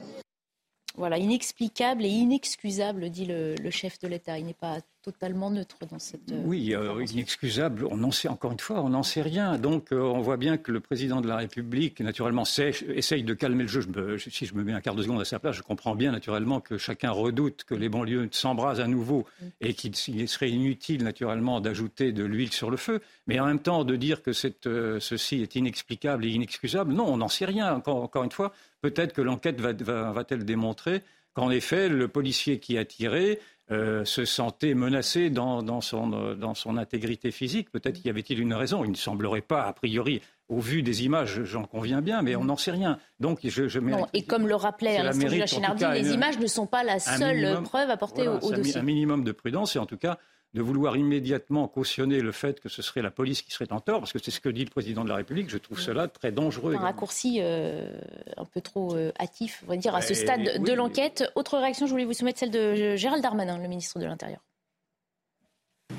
[1.01, 4.39] Voilà, inexplicable et inexcusable, dit le, chef de l'État.
[4.39, 6.31] Il n'est pas totalement neutre dans cette.
[6.31, 7.87] Euh, oui, euh, inexcusable.
[7.91, 9.59] On en sait encore une fois, on n'en sait rien.
[9.59, 13.65] Donc, euh, on voit bien que le président de la République, naturellement, essaye de calmer
[13.65, 13.83] le jeu.
[14.19, 16.61] si je me mets un quart de seconde à sa place, je comprends bien, naturellement,
[16.61, 19.27] que chacun redoute que les banlieues s'embrasent à nouveau
[19.61, 23.01] et qu'il serait inutile, naturellement, d'ajouter de l'huile sur le feu.
[23.27, 27.29] Mais en même temps, de dire que ceci est inexplicable et inexcusable, non, on n'en
[27.29, 27.75] sait rien.
[27.75, 31.03] Encore, une fois, peut-être que l'enquête va-t-elle démontrer
[31.35, 33.39] qu'en effet, le policier qui a tiré
[33.71, 37.71] euh, se sentait menacé dans, son, euh, dans son intégrité physique.
[37.71, 38.85] Peut-être y avait-il une raison.
[38.85, 42.45] Il ne semblerait pas, a priori, au vu des images, j'en conviens bien, mais on
[42.45, 42.99] n'en sait rien.
[43.21, 46.67] Donc, je, je non, et comme le rappelait à l'instant Chénardi, les images ne sont
[46.67, 48.77] pas la seule preuve apportée au, au dossier.
[48.77, 50.19] Un minimum de prudence, et en tout cas,
[50.55, 54.01] de vouloir immédiatement cautionner le fait que ce serait la police qui serait en tort,
[54.01, 56.33] parce que c'est ce que dit le président de la République, je trouve cela très
[56.33, 56.75] dangereux.
[56.75, 57.97] Un raccourci euh,
[58.37, 61.31] un peu trop euh, hâtif, on va dire, à ce stade de l'enquête.
[61.37, 64.41] Autre réaction, je voulais vous soumettre celle de Gérald Darmanin, le ministre de l'Intérieur.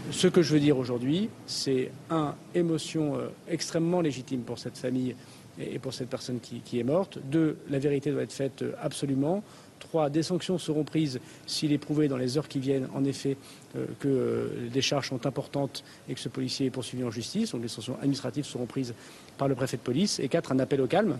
[0.10, 5.16] Ce que je veux dire aujourd'hui, c'est un, émotion euh, extrêmement légitime pour cette famille
[5.60, 7.20] et pour cette personne qui, est morte.
[7.24, 9.44] Deux, la vérité doit être faite absolument.
[9.82, 13.36] Trois, des sanctions seront prises s'il est prouvé dans les heures qui viennent, en effet,
[13.76, 17.52] euh, que euh, des charges sont importantes et que ce policier est poursuivi en justice.
[17.52, 18.94] Donc les sanctions administratives seront prises
[19.38, 20.20] par le préfet de police.
[20.20, 21.18] Et quatre, un appel au calme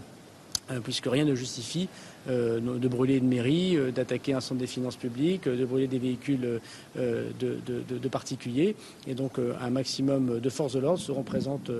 [0.84, 1.88] puisque rien ne justifie
[2.28, 6.60] de brûler une mairie, d'attaquer un centre des finances publiques, de brûler des véhicules
[6.96, 8.76] de, particuliers.
[9.08, 11.72] Et donc un maximum de forces de l'ordre seront présentes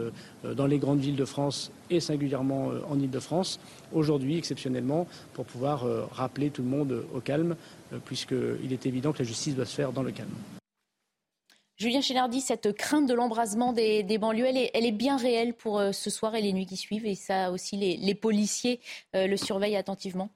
[0.44, 3.60] dans les grandes villes de France et singulièrement en Ile-de-France,
[3.94, 7.56] aujourd'hui exceptionnellement, pour pouvoir rappeler tout le monde au calme,
[8.06, 10.30] puisqu'il est évident que la justice doit se faire dans le calme.
[11.82, 16.12] Julien Chénardi, cette crainte de l'embrasement des, banlieues, elle est, bien réelle pour euh, ce
[16.12, 17.08] soir et les nuits qui suivent.
[17.08, 18.80] Et ça aussi, les, policiers
[19.16, 20.30] euh, le surveillent attentivement.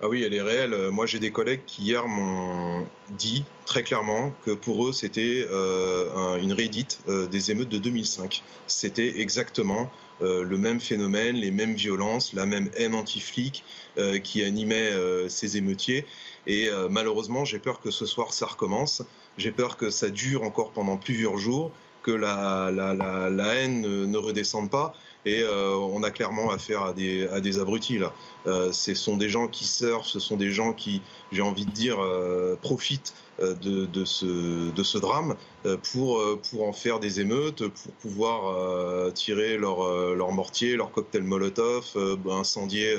[0.00, 0.74] Ah oui, elle est réelle.
[0.90, 6.38] Moi, j'ai des collègues qui hier m'ont dit très clairement que pour eux, c'était euh,
[6.40, 8.42] une réédite des émeutes de 2005.
[8.68, 9.90] C'était exactement
[10.22, 13.64] le même phénomène, les mêmes violences, la même haine anti-flic
[14.22, 14.92] qui animait
[15.28, 16.06] ces émeutiers.
[16.46, 19.02] Et euh, malheureusement, j'ai peur que ce soir, ça recommence.
[19.38, 21.70] J'ai peur que ça dure encore pendant plusieurs jours,
[22.02, 22.70] que la,
[23.54, 24.94] haine ne, redescende pas.
[25.26, 28.12] Et euh, on a clairement affaire à des, à des abrutis là.
[28.46, 31.70] Euh, ce sont des gens qui surfent, ce sont des gens qui, j'ai envie de
[31.70, 31.98] dire,
[32.62, 37.68] profitent de, de, ce, de ce drame euh, pour, euh, pour en faire des émeutes,
[37.68, 41.84] pour pouvoir euh, tirer leur, leur mortier, leur cocktail Molotov,
[42.30, 42.96] incendier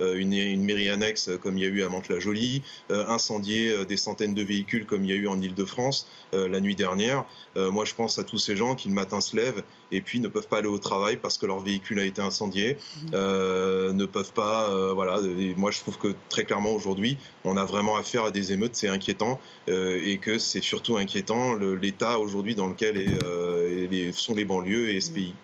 [0.00, 4.42] une, une, mairie annexe comme il y a eu à Mantes-la-Jolie, incendier des centaines de
[4.42, 7.24] véhicules comme il y a eu en Ile-de-France la nuit dernière.
[7.56, 10.28] moi, je pense à tous ces gens qui le matin se lèvent et puis ne
[10.28, 13.10] peuvent pas aller au travail parce que leur véhicule a été incendié, mmh.
[13.12, 15.20] ne peuvent pas, voilà.
[15.56, 18.88] moi, je trouve que très clairement aujourd'hui, on a vraiment affaire à des émeutes, c'est
[18.88, 25.00] inquiétant et que c'est surtout inquiétant l'état aujourd'hui dans lequel euh, sont les banlieues et
[25.00, 25.34] ce pays.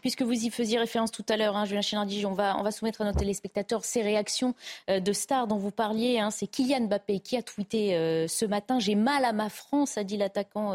[0.00, 3.04] Puisque vous y faisiez référence tout à l'heure, hein, Julien Chénardi, on va, soumettre à
[3.04, 4.54] nos téléspectateurs ces réactions
[4.90, 6.18] euh, de stars dont vous parliez.
[6.18, 6.30] Hein.
[6.30, 10.04] C'est Kylian Mbappé qui a tweeté euh, ce matin J'ai mal à ma France, a
[10.04, 10.74] dit l'attaquant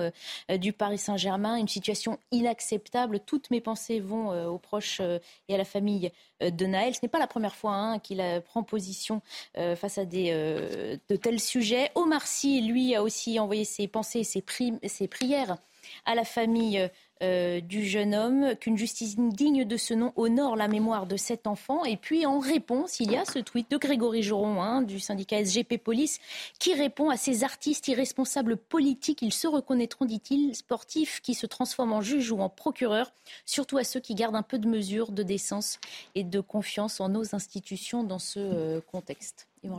[0.50, 1.58] du Paris Saint-Germain.
[1.58, 3.20] Une situation inacceptable.
[3.20, 5.02] Toutes mes pensées vont aux proches
[5.48, 6.96] et à la famille de Naël.
[6.96, 9.22] Ce n'est pas la première fois hein, qu'il prend position
[9.56, 11.92] face à de tels sujets.
[11.96, 14.44] Omar Sy, lui, a aussi envoyé ses pensées et ses,
[14.88, 15.58] ses prières
[16.06, 16.90] à la famille
[17.24, 21.48] euh, du jeune homme, qu'une justice digne de ce nom honore la mémoire de cet
[21.48, 21.86] enfant.
[21.86, 25.46] Et puis en réponse, il y a ce tweet de Grégory Joron hein, du syndicat
[25.46, 26.20] SGP Police
[26.60, 29.22] qui répond à ces artistes irresponsables politiques.
[29.22, 33.14] Ils se reconnaîtront, dit-il, sportifs qui se transforment en juges ou en procureurs,
[33.46, 35.80] surtout à ceux qui gardent un peu de mesure, de décence
[36.16, 39.48] et de confiance en nos institutions dans ce euh, contexte.
[39.64, 39.70] Ce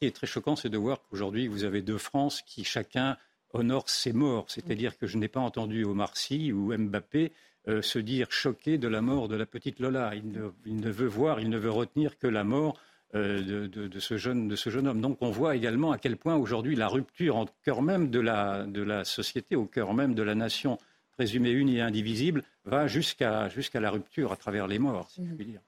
[0.00, 3.16] qui est très choquant, c'est de voir qu'aujourd'hui, vous avez deux France qui chacun
[3.52, 4.46] honore ses morts.
[4.48, 7.32] C'est-à-dire que je n'ai pas entendu Omar Sy ou Mbappé
[7.68, 10.12] euh, se dire choqué de la mort de la petite Lola.
[10.14, 12.80] Il ne, veut voir, il ne veut retenir que la mort
[13.14, 14.52] euh, de, ce jeune,
[14.86, 15.00] homme.
[15.00, 19.04] Donc on voit également à quel point aujourd'hui la rupture au cœur même de la,
[19.04, 20.78] société, au cœur même de la nation
[21.12, 25.46] présumée unie et indivisible, va jusqu'à la rupture à travers les morts, si je puis
[25.46, 25.60] dire.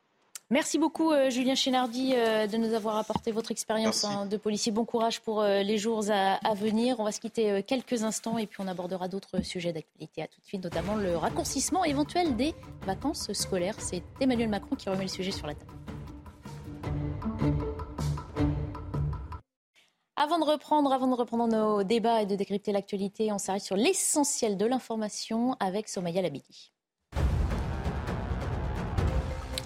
[0.53, 4.73] Merci beaucoup, euh, Julien Chénardi, euh, de nous avoir apporté votre expérience hein, de policier.
[4.73, 6.99] Bon courage pour euh, les jours à, venir.
[6.99, 10.23] On va se quitter quelques instants et puis on abordera d'autres sujets d'actualité.
[10.23, 12.53] À tout de suite, notamment le raccourcissement éventuel des
[12.85, 13.77] vacances scolaires.
[13.79, 15.71] C'est Emmanuel Macron qui remet le sujet sur la table.
[20.17, 23.77] Avant de reprendre, avant de reprendre nos débats et de décrypter l'actualité, on s'arrête sur
[23.77, 26.73] l'essentiel de l'information avec Somaya Labidi.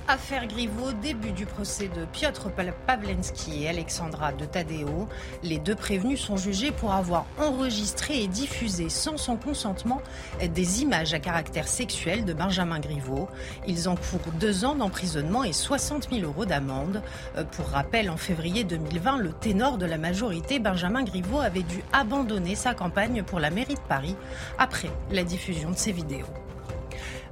[0.07, 2.51] Affaire Griveaux, début du procès de Piotr
[2.87, 5.09] Pawlenski et Alexandra de Tadeo.
[5.43, 10.03] Les deux prévenus sont jugés pour avoir enregistré et diffusé sans son consentement
[10.43, 13.29] des images à caractère sexuel de Benjamin Griveaux.
[13.67, 17.01] Ils encourent deux ans d'emprisonnement et 60 000 euros d'amende.
[17.39, 21.83] Euh, pour rappel, en février 2020, le ténor de la majorité, Benjamin Griveaux, avait dû
[21.95, 24.17] abandonner sa campagne pour la mairie de Paris
[24.59, 26.27] après la diffusion de ses vidéos.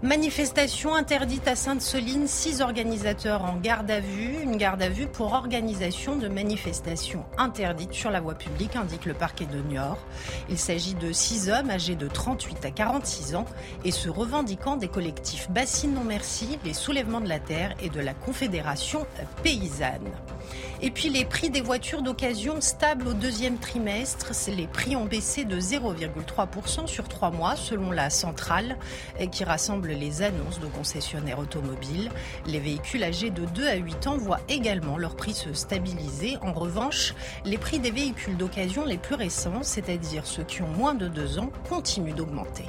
[0.02, 4.34] Manifestation interdite à Sainte-Soline, six organisateurs en garde à vue.
[4.42, 9.14] Une garde à vue pour organisation de manifestations interdites sur la voie publique, indique le
[9.14, 9.98] parquet de Niort.
[10.50, 13.46] Il s'agit de six hommes âgés de 38 à 46 ans
[13.84, 18.00] et se revendiquant des collectifs Bassine Non Merci, les Soulèvements de la Terre et de
[18.00, 19.06] la Confédération
[19.44, 20.10] Paysanne.
[20.84, 24.32] Et puis les prix des voitures d'occasion stables au deuxième trimestre.
[24.48, 28.76] Les prix ont baissé de 0,3% sur trois mois selon la centrale
[29.30, 32.10] qui rassemble les annonces de concessionnaires automobiles.
[32.46, 36.36] Les véhicules âgés de 2 à 8 ans voient également leur prix se stabiliser.
[36.42, 37.14] En revanche,
[37.44, 41.38] les prix des véhicules d'occasion les plus récents, c'est-à-dire ceux qui ont moins de 2
[41.38, 42.66] ans, continuent d'augmenter.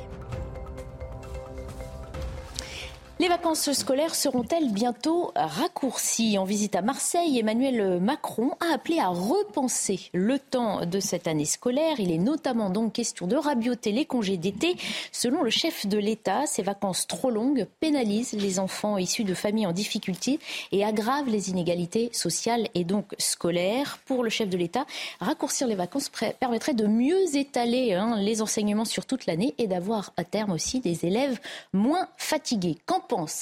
[3.23, 9.07] Les vacances scolaires seront-elles bientôt raccourcies En visite à Marseille, Emmanuel Macron a appelé à
[9.07, 12.01] repenser le temps de cette année scolaire.
[12.01, 14.75] Il est notamment donc question de rabioter les congés d'été.
[15.13, 19.67] Selon le chef de l'État, ces vacances trop longues pénalisent les enfants issus de familles
[19.67, 20.41] en difficulté
[20.73, 23.99] et aggravent les inégalités sociales et donc scolaires.
[24.05, 24.85] Pour le chef de l'État,
[25.21, 30.11] raccourcir les vacances permettrait de mieux étaler hein, les enseignements sur toute l'année et d'avoir
[30.17, 31.39] à terme aussi des élèves
[31.71, 32.75] moins fatigués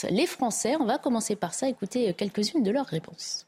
[0.09, 3.47] les Français On va commencer par ça, écouter quelques-unes de leurs réponses.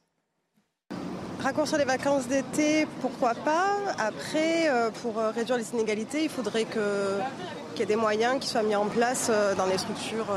[1.44, 6.64] Raccourcir les vacances d'été, pourquoi pas Après, euh, pour euh, réduire les inégalités, il faudrait
[6.64, 10.28] qu'il y ait des moyens qui soient mis en place euh, dans les structures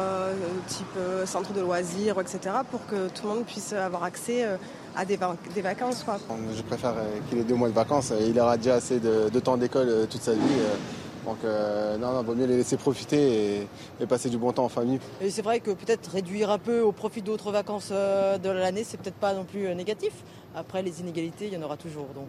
[0.67, 4.45] type centre de loisirs, etc., pour que tout le monde puisse avoir accès
[4.97, 5.17] à des,
[5.63, 6.05] vacances.
[6.57, 6.95] Je préfère
[7.29, 8.13] qu'il ait deux mois de vacances.
[8.27, 10.41] Il aura déjà assez de temps d'école toute sa vie.
[11.27, 13.67] Donc euh, non, non, vaut mieux les laisser profiter
[14.01, 15.01] et, passer du bon temps en famille.
[15.21, 18.85] Et c'est vrai que peut-être réduire un peu au profit d'autres vacances euh, de l'année,
[18.85, 20.13] c'est peut-être pas non plus euh, négatif.
[20.55, 22.07] Après, les inégalités, il y en aura toujours.
[22.15, 22.29] Donc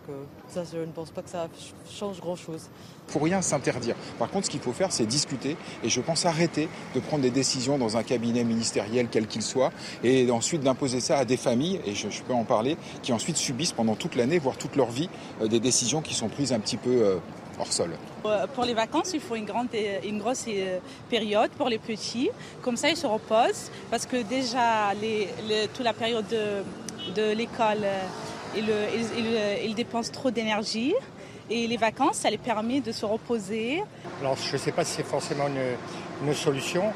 [0.50, 1.48] ça, je ne pense pas que ça
[1.90, 2.64] change grand-chose.
[3.08, 3.96] Pour rien s'interdire.
[4.20, 7.30] Par contre, ce qu'il faut faire, c'est discuter et je pense arrêter de prendre des
[7.30, 9.72] décisions dans un cabinet ministériel, quel qu'il soit,
[10.04, 13.72] et ensuite d'imposer ça à des familles, et je, peux en parler, qui ensuite subissent
[13.72, 15.08] pendant toute l'année, voire toute leur vie,
[15.42, 17.20] des décisions qui sont prises un petit peu
[17.60, 17.92] hors sol.
[18.26, 19.68] Euh, pour les vacances, il faut une, grande,
[20.04, 22.30] une grosse euh, période pour les petits.
[22.62, 25.30] Comme ça, ils se reposent parce que déjà, les,
[25.74, 30.94] toute la période de, l'école, euh, ils, dépensent trop d'énergie.
[31.50, 33.82] Et les vacances, ça les permet de se reposer.
[34.20, 36.92] Alors, je ne sais pas si c'est forcément une, solution.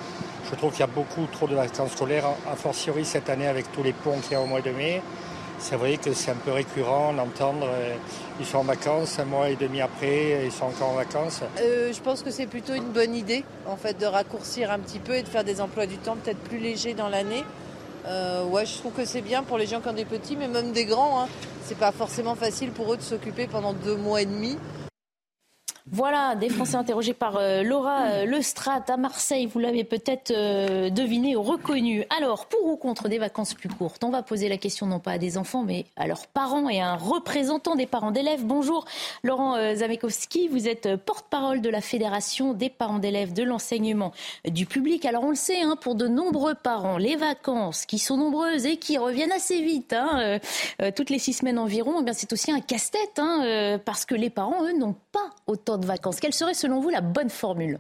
[0.49, 3.71] Je trouve qu'il y a beaucoup trop de vacances scolaires, a fortiori cette année avec
[3.71, 5.01] tous les ponts qu'il y a au mois de mai
[5.61, 7.95] c'est vrai que c'est un peu récurrent d'entendre euh,
[8.39, 11.41] ils sont en vacances, un mois et demi après, ils sont encore en vacances.
[11.59, 14.99] Euh, je pense que c'est plutôt une bonne idée, en fait, de raccourcir un petit
[14.99, 17.43] peu et de faire des emplois du temps peut-être plus légers dans l'année.
[18.07, 20.71] Euh, je trouve que c'est bien pour les gens qui ont des petits, mais même
[20.71, 21.21] des grands.
[21.21, 21.27] Hein.
[21.63, 24.57] C'est pas forcément facile pour eux de s'occuper pendant deux mois et demi
[25.89, 29.47] Voilà, des Français interrogés par euh, Laura euh, Lestrade à Marseille.
[29.47, 32.05] Vous l'avez peut-être euh, deviné ou reconnu.
[32.15, 34.03] Alors, pour ou contre des vacances plus courtes?
[34.03, 36.79] On va poser la question non pas à des enfants, mais à leurs parents et
[36.79, 38.45] à un représentant des parents d'élèves.
[38.45, 38.85] Bonjour,
[39.23, 40.49] Laurent Zamekowski.
[40.49, 44.11] Vous êtes porte-parole de la Fédération des parents d'élèves de l'enseignement
[44.47, 45.05] du public.
[45.05, 48.77] Alors, on le sait, hein, pour de nombreux parents, les vacances qui sont nombreuses et
[48.77, 50.39] qui reviennent assez vite, hein,
[50.95, 54.63] toutes les six semaines environ, eh c'est aussi un casse-tête, hein, parce que les parents,
[54.63, 56.19] eux, n'ont pas autant de vacances.
[56.19, 57.79] Quelle serait selon vous la bonne formule?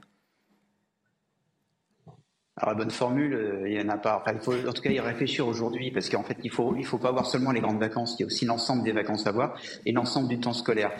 [2.57, 4.23] Alors, la bonne formule, euh, il n'y en a pas.
[4.31, 6.99] il faut en tout cas y réfléchir aujourd'hui, parce qu'en fait, il faut, il faut
[6.99, 9.59] pas avoir seulement les grandes vacances, il y a aussi l'ensemble des vacances à voir
[9.85, 10.91] et l'ensemble du temps scolaire.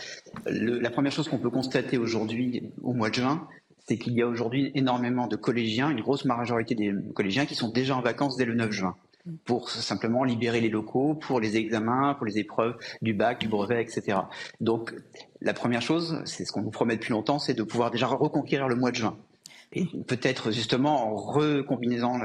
[0.46, 3.48] la première chose qu'on peut constater aujourd'hui, au mois de juin,
[3.88, 7.70] c'est qu'il y a aujourd'hui énormément de collégiens, une grosse majorité des collégiens qui sont
[7.70, 8.96] déjà en vacances dès le 9 juin
[9.46, 13.82] pour simplement libérer les locaux pour les examens, pour les épreuves du bac, du brevet,
[13.82, 14.20] etc.
[14.60, 14.94] Donc
[15.42, 18.68] la première chose, c'est ce qu'on nous promet depuis longtemps, c'est de pouvoir déjà reconquérir
[18.68, 19.18] le mois de juin.
[19.74, 22.20] Et peut-être justement en recombinaisant,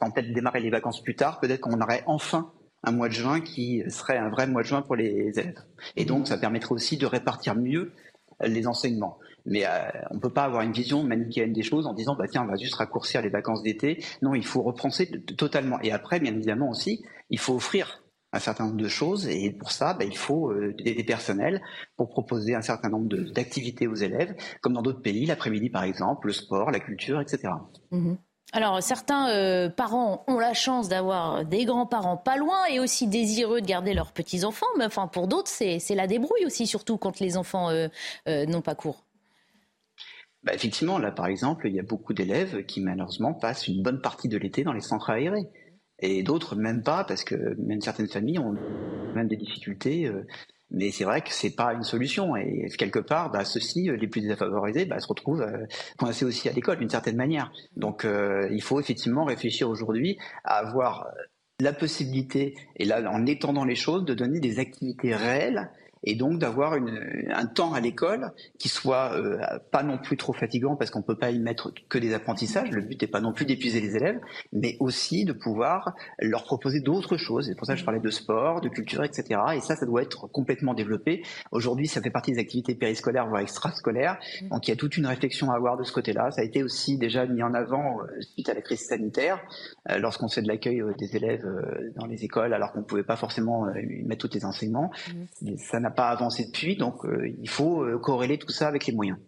[0.00, 2.50] en peut-être démarrer les vacances plus tard, peut-être qu'on aurait enfin
[2.82, 5.62] un mois de juin qui serait un vrai mois de juin pour les élèves.
[5.96, 7.92] Et donc ça permettrait aussi de répartir mieux
[8.40, 9.18] les enseignements.
[9.48, 9.70] Mais euh,
[10.10, 12.46] on ne peut pas avoir une vision manichéenne des choses en disant bah tiens on
[12.46, 14.04] va juste raccourcir les vacances d'été.
[14.22, 15.80] Non, il faut repenser totalement.
[15.82, 19.70] Et après, bien évidemment aussi, il faut offrir un certain nombre de choses et pour
[19.70, 21.62] ça, bah, il faut euh, des, personnels
[21.96, 26.26] pour proposer un certain nombre d'activités aux élèves, comme dans d'autres pays, l'après-midi par exemple,
[26.26, 27.54] le sport, la culture, etc.
[27.90, 28.16] Mmh
[28.52, 33.62] Alors certains euh, parents ont la chance d'avoir des grands-parents pas loin et aussi désireux
[33.62, 37.38] de garder leurs petits-enfants, mais enfin pour d'autres c'est la débrouille aussi, surtout quand les
[37.38, 37.70] enfants
[38.26, 39.07] n'ont pas cours.
[40.48, 44.00] Bah, effectivement, là par exemple, il y a beaucoup d'élèves qui malheureusement passent une bonne
[44.00, 45.46] partie de l'été dans les centres aérés.
[45.98, 48.54] Et d'autres même pas, parce que même certaines familles ont
[49.14, 50.06] même des difficultés.
[50.06, 50.26] Euh,
[50.70, 52.34] mais c'est vrai que c'est pas une solution.
[52.34, 55.66] Et quelque part, bah, ceux-ci, euh, les plus défavorisés, bah, se retrouvent euh,
[55.98, 57.52] coincés aussi à l'école d'une certaine manière.
[57.76, 58.06] Donc
[58.50, 61.08] il faut effectivement réfléchir aujourd'hui à avoir
[61.60, 65.70] la possibilité, et là en étendant les choses, de donner des activités réelles
[66.04, 69.38] et donc d'avoir un temps à l'école qui soit euh,
[69.70, 72.70] pas non plus trop fatigant parce qu'on peut pas y mettre que des apprentissages.
[72.70, 74.20] Le but n'est pas non plus d'épuiser les élèves,
[74.52, 77.46] mais aussi de pouvoir leur proposer d'autres choses.
[77.46, 79.40] C'est pour ça que je parlais de sport, de culture, etc.
[79.54, 81.22] Et ça, ça doit être complètement développé.
[81.52, 84.18] Aujourd'hui, ça fait partie des activités périscolaires voire extrascolaires.
[84.50, 86.30] Donc il y a toute une réflexion à avoir de ce côté-là.
[86.30, 89.40] Ça a été aussi déjà mis en avant euh, suite à la crise sanitaire,
[89.90, 91.46] euh, lorsqu'on fait de l'accueil des élèves
[91.96, 93.66] dans les écoles, alors qu'on ne pouvait pas forcément
[94.04, 94.90] mettre tous les enseignements.
[95.42, 95.56] Mmh.
[95.56, 98.94] Ça n'a pas avancé depuis, donc euh, il faut euh, corréler tout ça avec les
[98.94, 99.18] moyens.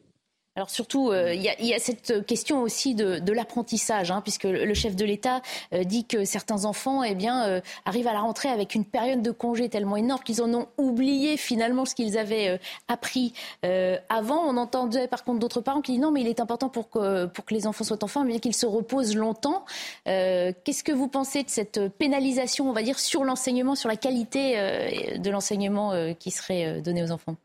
[0.61, 4.94] Alors surtout, euh, il y, a cette question aussi de, l'apprentissage, hein, puisque le chef
[4.94, 5.40] de l'État
[5.73, 9.70] dit que certains enfants eh bien, arrivent à la rentrée avec une période de congé
[9.70, 14.44] tellement énorme qu'ils en ont oublié finalement ce qu'ils avaient appris avant.
[14.46, 17.25] On entendait par contre d'autres parents qui disent non, mais il est important pour que,
[17.25, 19.64] pour que les enfants soient enfants, mais qu'ils se reposent longtemps.
[20.05, 24.57] Qu'est-ce que vous pensez de cette pénalisation, on va dire, sur l'enseignement, sur la qualité
[25.16, 27.37] de l'enseignement qui serait donné aux enfants?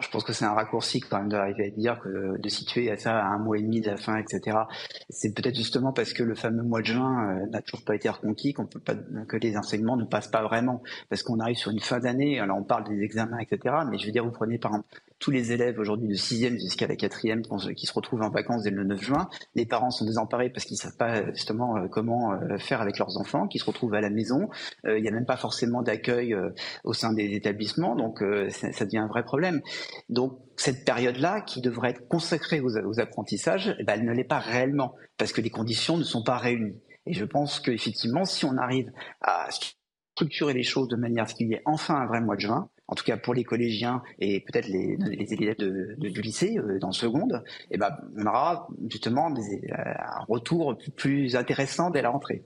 [0.00, 3.18] Je pense que c'est un raccourci quand même d'arriver à dire que de situer ça
[3.18, 4.58] à un mois et demi de la fin, etc.
[5.08, 8.08] C'est peut-être justement parce que le fameux mois de juin euh, n'a toujours pas été
[8.08, 11.70] reconquis qu'on peut pas que les enseignements ne passent pas vraiment parce qu'on arrive sur
[11.70, 12.40] une fin d'année.
[12.40, 13.76] Alors on parle des examens, etc.
[13.88, 14.88] Mais je veux dire, vous prenez par exemple
[15.24, 18.68] tous les élèves aujourd'hui de 6e jusqu'à la 4e qui se retrouvent en vacances dès
[18.70, 19.30] le 9 juin.
[19.54, 22.98] Les parents sont désemparés parce qu'ils ne savent pas justement euh, comment euh, faire avec
[22.98, 24.50] leurs enfants, qui se retrouvent à la maison.
[24.86, 26.36] Il n'y a même pas forcément d'accueil
[26.84, 29.62] au sein des établissements, donc ça devient un vrai problème.
[30.10, 34.38] Donc cette période-là, qui devrait être consacrée aux, apprentissages, eh ben, elle ne l'est pas
[34.38, 36.80] réellement, parce que les conditions ne sont pas réunies.
[37.06, 39.48] Et je pense qu'effectivement, si on arrive à
[40.14, 42.40] structurer les choses de manière à ce qu'il y ait enfin un vrai mois de
[42.40, 44.96] juin, en tout cas pour les collégiens et peut-être les,
[45.32, 45.56] élèves
[45.98, 52.02] du lycée euh, dans seconde, eh ben, on aura justement un retour plus intéressant dès
[52.02, 52.42] la rentrée.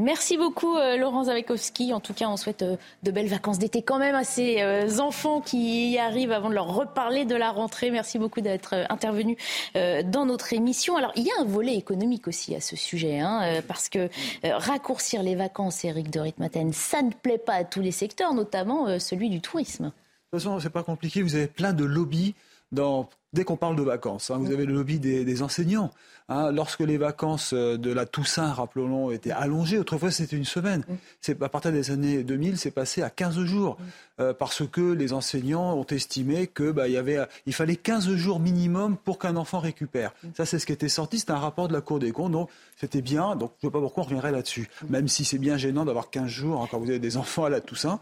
[0.00, 1.92] Merci beaucoup euh, Laurent Zawekowski.
[1.92, 4.98] En tout cas, on souhaite euh, de belles vacances d'été quand même à ces euh,
[4.98, 7.90] enfants qui y arrivent avant de leur reparler de la rentrée.
[7.90, 9.36] Merci beaucoup d'être intervenu
[9.74, 10.96] dans notre émission.
[10.96, 14.08] Alors, il y a un volet économique aussi à ce sujet, hein, parce que
[14.42, 18.98] raccourcir les vacances, Eric de Ritmaten, ça ne plaît pas à tous les secteurs, notamment
[18.98, 19.84] celui du tourisme.
[19.84, 19.90] De
[20.38, 21.22] toute façon, c'est pas compliqué.
[21.22, 22.34] Vous avez plein de lobbies
[22.72, 24.30] dans dès qu'on parle de vacances.
[24.30, 24.38] Hein.
[24.38, 25.90] Vous avez le lobby des, enseignants.
[26.28, 26.50] Hein.
[26.52, 30.84] Lorsque les vacances euh, de la Toussaint, rappelons-le, étaient allongées, autrefois c'était une semaine.
[31.20, 33.78] C'est à partir des années 2000, c'est passé à 15 jours.
[34.20, 38.14] Euh, parce que les enseignants ont estimé que bah, il, y avait, il fallait 15
[38.16, 40.12] jours minimum pour qu'un enfant récupère.
[40.36, 41.18] Ça, c'est ce qui était sorti.
[41.18, 42.32] C'était un rapport de la Cour des comptes.
[42.32, 43.34] Donc, c'était bien.
[43.34, 44.68] Donc, je ne vois pas pourquoi on reviendrait là-dessus.
[44.90, 47.50] Même si c'est bien gênant d'avoir 15 jours hein, quand vous avez des enfants à
[47.50, 47.98] la Toussaint.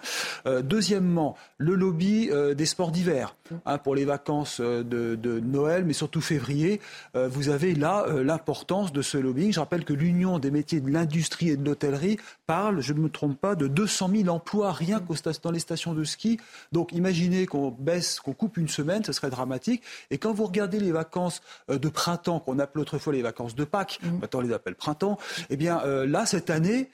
[0.47, 3.37] Euh, deuxièmement, le lobby des sports d'hiver.
[3.85, 6.81] Pour les vacances de de Noël, mais surtout février,
[7.17, 9.53] euh, vous avez là euh, l'importance de ce lobbying.
[9.53, 13.09] Je rappelle que l'Union des métiers de l'industrie et de l'hôtellerie parle, je ne me
[13.09, 16.39] trompe pas, de 200 000 emplois rien qu'aux dans les stations de ski.
[16.73, 19.83] Donc imaginez qu'on baisse, qu'on coupe une semaine, ce serait dramatique.
[20.11, 23.65] Et quand vous regardez les vacances euh, de printemps, qu'on appelait autrefois les vacances de
[23.65, 24.19] Pâques, mmh.
[24.21, 25.19] maintenant on les appelle printemps,
[25.51, 26.91] eh bien là, cette année,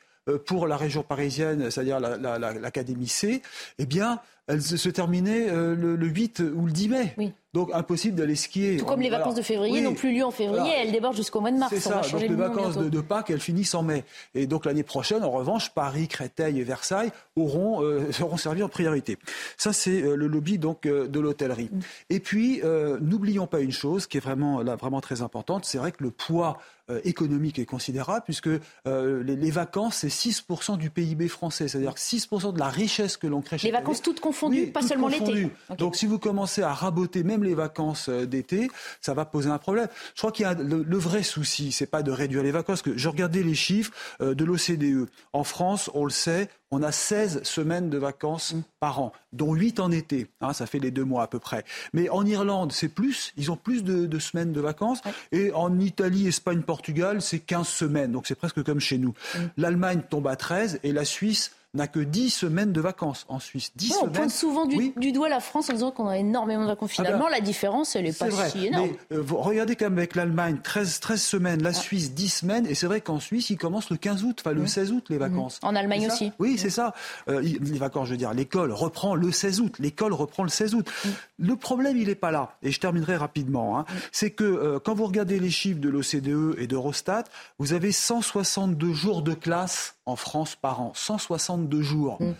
[0.47, 3.43] pour la région parisienne, c'est-à-dire l'Académie C,
[3.79, 7.15] eh bien, elle se terminait le, 8 ou le 10 mai.
[7.19, 7.33] Oui.
[7.55, 8.79] Donc impossible d'aller skier.
[8.79, 11.53] Tout comme les vacances de février n'ont plus lieu en février, elles débordent jusqu'au mois
[11.53, 11.73] de mars.
[11.73, 14.05] C'est ça, donc les vacances de, Pâques, elles finissent en mai.
[14.35, 18.69] Et donc l'année prochaine, en revanche, Paris, Créteil et Versailles auront, euh, seront servis en
[18.69, 19.19] priorité.
[19.57, 21.71] Ça, c'est euh, le lobby donc euh, de l'hôtellerie.
[22.11, 22.61] Et puis,
[23.01, 26.11] n'oublions pas une chose qui est vraiment, là, vraiment très importante, c'est vrai que le
[26.11, 26.59] poids
[27.05, 28.51] économique est considérable puisque
[28.85, 33.57] les, vacances, c'est 6% du PIB français, c'est-à-dire 6% de la richesse que l'on crée
[33.63, 34.34] Les vacances toutes confondues,
[34.73, 35.51] pas seulement l'été.
[35.79, 38.71] Donc si vous commencez à raboter même les vacances euh, d'été,
[39.01, 39.89] ça va poser un problème.
[40.15, 42.83] Je crois qu'il y a le, vrai souci, c'est pas de réduire les vacances.
[42.83, 45.09] Que je regardais les chiffres euh, de l'OCDE.
[45.33, 49.81] En France, on le sait, on a 16 semaines de vacances par an, dont 8
[49.81, 50.27] en été.
[50.41, 51.65] Hein, ça fait les deux mois à peu près.
[51.93, 53.33] Mais en Irlande, c'est plus.
[53.37, 55.01] Ils ont plus de, semaines de vacances.
[55.31, 58.13] Et en Italie, Espagne, Portugal, c'est 15 semaines.
[58.13, 59.15] Donc c'est presque comme chez nous.
[59.57, 63.73] L'Allemagne tombe à 13 et la Suisse n'a que 10 semaines de vacances en Suisse.
[63.77, 66.93] 10 on pointe souvent du, doigt la France en disant qu'on a énormément de vacances.
[66.99, 68.91] Ah ben, Finalement, la différence, elle n'est pas si énorme.
[69.11, 72.75] Mais, euh, regardez quand même avec l'Allemagne, 13, 13 semaines, la Suisse, 10 semaines, et
[72.75, 75.59] c'est vrai qu'en Suisse, ils commencent le 15 août, enfin le 16 août, les vacances.
[75.63, 76.33] En Allemagne aussi.
[76.39, 76.95] Oui, c'est ça.
[77.29, 79.75] Euh, les vacances, je veux dire, l'école reprend le 16 août.
[79.79, 80.91] L'école reprend le 16 août.
[81.39, 82.57] Le problème, il n'est pas là.
[82.63, 83.79] Et je terminerai rapidement.
[83.79, 83.85] Hein.
[84.13, 87.25] C'est que euh, quand vous regardez les chiffres de l'OCDE et d'Eurostat,
[87.59, 90.93] vous avez 162 jours de classe en France par an.
[90.95, 92.21] 162 jours.
[92.21, 92.33] Mm.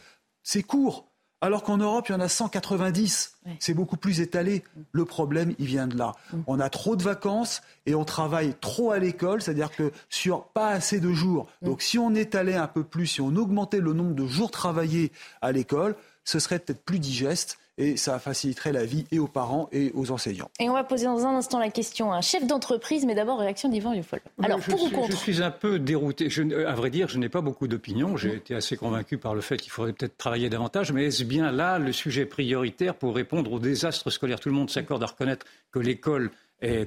[0.43, 1.07] C'est court.
[1.41, 3.37] Alors qu'en Europe, il y en a 190.
[3.59, 4.65] C'est beaucoup plus étalé.
[4.93, 6.13] Le problème, il vient de là.
[6.33, 6.39] Mm.
[6.47, 10.71] On a trop de vacances et on travaille trop à l'école, c'est-à-dire que sur pas
[10.71, 11.47] assez de jours.
[11.61, 11.67] Mm.
[11.67, 15.13] Donc si on étalait un peu plus, si on augmentait le nombre de jours travaillés
[15.43, 19.69] à l'école, ce serait peut-être plus digeste et ça faciliterait la vie et aux parents
[19.73, 20.51] et aux enseignants.
[20.61, 23.39] Et on va poser dans un instant la question à un chef d'entreprise, mais d'abord
[23.39, 24.21] réaction d'Yvan Lefol.
[24.43, 26.31] Alors, pour ou contre Je suis un peu dérouté.
[26.31, 28.17] Je, à vrai dire, je n'ai pas beaucoup d'opinion.
[28.17, 31.51] J'ai été assez convaincu par le fait qu'il faudrait peut-être travailler davantage, mais est-ce bien
[31.51, 34.41] là le sujet prioritaire pour répondre au désastre scolaire?
[34.41, 36.31] Tout le monde s'accorde à reconnaître que l'école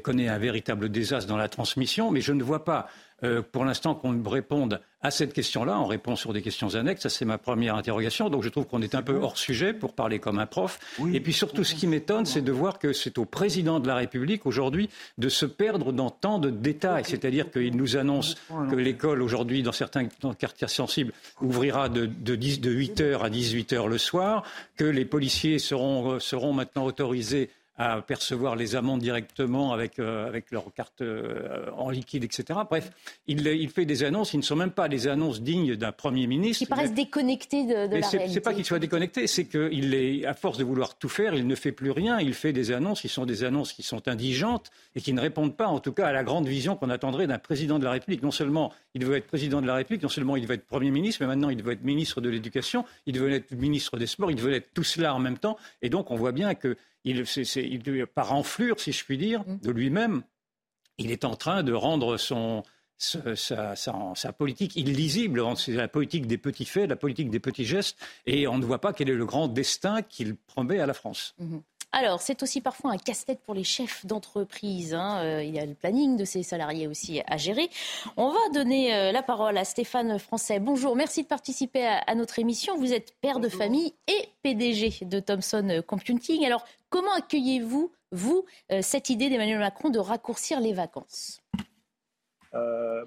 [0.02, 2.88] connaît un véritable désastre dans la transmission, mais je ne vois pas
[3.24, 5.80] euh, pour l'instant qu'on réponde à cette question-là.
[5.80, 7.02] On répond sur des questions annexes.
[7.02, 8.30] Ça, c'est ma première interrogation.
[8.30, 10.80] Donc, je trouve qu'on est un peu hors sujet pour parler comme un prof.
[11.14, 13.96] Et puis, surtout, ce qui m'étonne, c'est de voir que c'est au président de la
[13.96, 17.06] République aujourd'hui de se perdre dans tant de détails.
[17.06, 18.36] C'est-à-dire qu'il nous annonce
[18.70, 20.08] que l'école, aujourd'hui, dans certains
[20.38, 24.44] quartiers sensibles, ouvrira de, de, 10, de 8 heures à 18 heures le soir,
[24.76, 30.52] que les policiers seront, seront maintenant autorisés à percevoir les amendes directement avec, euh, avec
[30.52, 32.60] leur carte euh, en liquide, etc.
[32.68, 32.90] Bref,
[33.28, 36.26] il, il, fait des annonces qui ne sont même pas des annonces dignes d'un Premier
[36.26, 36.66] ministre.
[36.66, 38.34] Qui paraissent déconnectées de, de la réalité.
[38.34, 41.46] C'est pas qu'il soit déconnecté, c'est qu'il est, à force de vouloir tout faire, il
[41.46, 42.20] ne fait plus rien.
[42.20, 45.56] Il fait des annonces qui sont des annonces qui sont indigentes et qui ne répondent
[45.56, 48.24] pas, en tout cas, à la grande vision qu'on attendrait d'un président de la République.
[48.24, 50.90] Non seulement il veut être président de la République, non seulement il veut être Premier
[50.90, 54.32] ministre, mais maintenant il veut être ministre de l'Éducation, il veut être ministre des Sports,
[54.32, 55.58] il veut être tout cela en même temps.
[55.84, 56.76] Et donc on voit bien que
[57.10, 59.60] il, par enflure, si je puis dire, mm.
[59.62, 60.24] de lui-même,
[60.98, 62.64] il est en train de rendre son,
[62.98, 65.44] sa, politique illisible.
[65.56, 68.82] C'est la politique des petits faits, la politique des petits gestes, et on ne voit
[68.82, 71.36] pas quel est le grand destin qu'il promet à la France.
[71.42, 71.62] Mm-hmm.
[71.94, 74.94] Alors, c'est aussi parfois un casse-tête pour les chefs d'entreprise.
[74.94, 75.22] Hein.
[75.24, 77.70] Euh, il y a le planning de ces salariés aussi à gérer.
[78.18, 80.60] On va donner euh, la parole à Stéphane Français.
[80.60, 82.78] Bonjour, merci de participer à, notre émission.
[82.78, 86.46] Vous êtes père de famille et PDG de Thomson Computing.
[86.46, 91.42] Alors, comment accueillez-vous, vous, euh, cette idée d'Emmanuel Macron de raccourcir les vacances?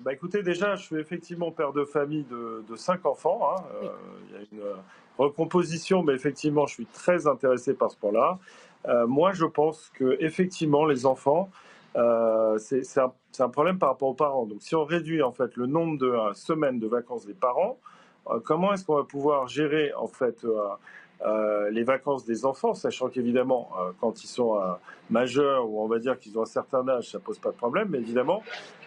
[0.03, 3.51] Bah écoutez, déjà, je suis effectivement père de famille de, cinq enfants.
[3.51, 3.62] Hein.
[3.83, 4.74] Il y a une
[5.18, 8.39] recomposition, mais effectivement, je suis très intéressé par ce point-là.
[8.89, 11.51] Euh, moi, je pense que effectivement, les enfants,
[11.97, 14.47] euh, c'est un, un, problème par rapport aux parents.
[14.47, 17.78] Donc, si on réduit en fait le nombre de euh, semaines de vacances des parents,
[18.45, 20.47] comment est-ce qu'on va pouvoir gérer en fait
[21.72, 24.61] les vacances des enfants, sachant qu'évidemment, quand ils sont
[25.09, 27.89] majeurs ou on va dire qu'ils ont un certain âge, ça pose pas de problème,
[27.91, 28.43] mais évidemment,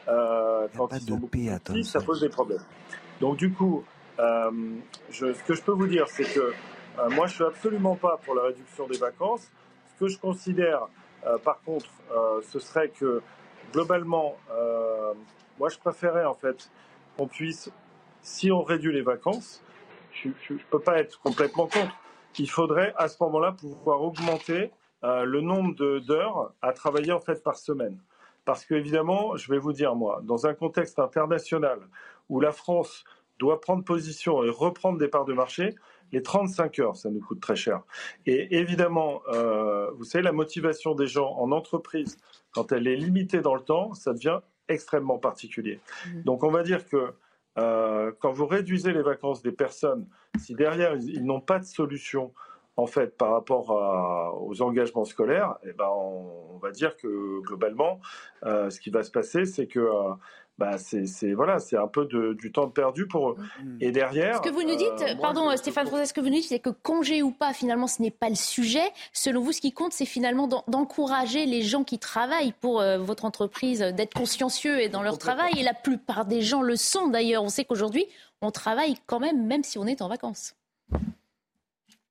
[0.06, 2.64] quand ils sont beaucoup petits, ça pose des problèmes.
[3.20, 3.84] Donc du coup,
[4.20, 6.54] je, ce que je peux vous dire, c'est que
[7.10, 9.50] moi, je suis absolument pas pour la réduction des vacances.
[9.94, 10.88] Ce que je considère,
[11.44, 11.90] par contre,
[12.42, 13.22] ce serait que
[13.72, 14.36] globalement,
[15.60, 16.70] moi, je préférais en fait
[17.16, 17.72] qu'on puisse,
[18.22, 19.64] si on réduit les vacances,
[20.12, 21.96] je ne peux pas être complètement contre
[22.40, 24.72] il faudrait à ce moment-là pouvoir augmenter
[25.04, 28.00] euh, le nombre d'heures à travailler en fait par semaine.
[28.46, 31.80] Parce qu'évidemment, je vais vous dire moi, dans un contexte international
[32.30, 33.04] où la France
[33.40, 35.76] doit prendre position et reprendre des parts de marché,
[36.14, 37.82] les 35 heures, ça nous coûte très cher.
[38.28, 42.18] Et évidemment, euh, vous savez, la motivation des gens en entreprise,
[42.52, 44.40] quand elle est limitée dans le temps, ça devient
[44.70, 45.80] extrêmement particulier.
[46.06, 46.22] Mmh.
[46.22, 47.14] Donc on va dire que
[47.58, 50.08] euh, quand vous réduisez les vacances des personnes,
[50.40, 52.32] si derrière ils, n'ont pas de solution
[52.78, 53.70] en fait par rapport
[54.42, 58.00] aux engagements scolaires, eh ben on, va dire que globalement,
[58.46, 59.86] euh, ce qui va se passer, c'est que
[60.60, 63.38] bah c'est voilà, c'est un peu de, du temps perdu pour eux.
[63.64, 63.78] Mm.
[63.82, 64.38] Et derrière.
[64.38, 66.60] Ce que vous nous dites, euh, pardon Stéphane Français, ce que vous nous dites, c'est
[66.60, 68.92] que congé ou pas, finalement, ce n'est pas le sujet.
[69.14, 73.26] Selon vous, ce qui compte, c'est finalement d'encourager les gens qui travaillent pour euh, votre
[73.26, 75.54] entreprise d'être consciencieux et dans leur travail.
[75.58, 77.44] Et la plupart des gens le sont d'ailleurs.
[77.44, 78.06] On sait qu'aujourd'hui,
[78.42, 80.56] on travaille quand même, même si on est en vacances.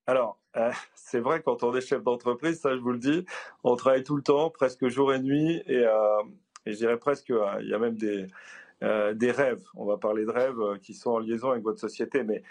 [0.09, 3.25] Alors, euh, c'est vrai, quand on est chef d'entreprise, ça je vous le dis,
[3.63, 5.87] on travaille tout le temps, presque jour et nuit, et,
[6.67, 8.27] et je dirais presque, euh, il y a même des,
[8.83, 9.65] euh, des rêves.
[9.75, 12.23] On va parler de rêves euh, qui sont en liaison avec votre société.
[12.23, 12.43] Mais,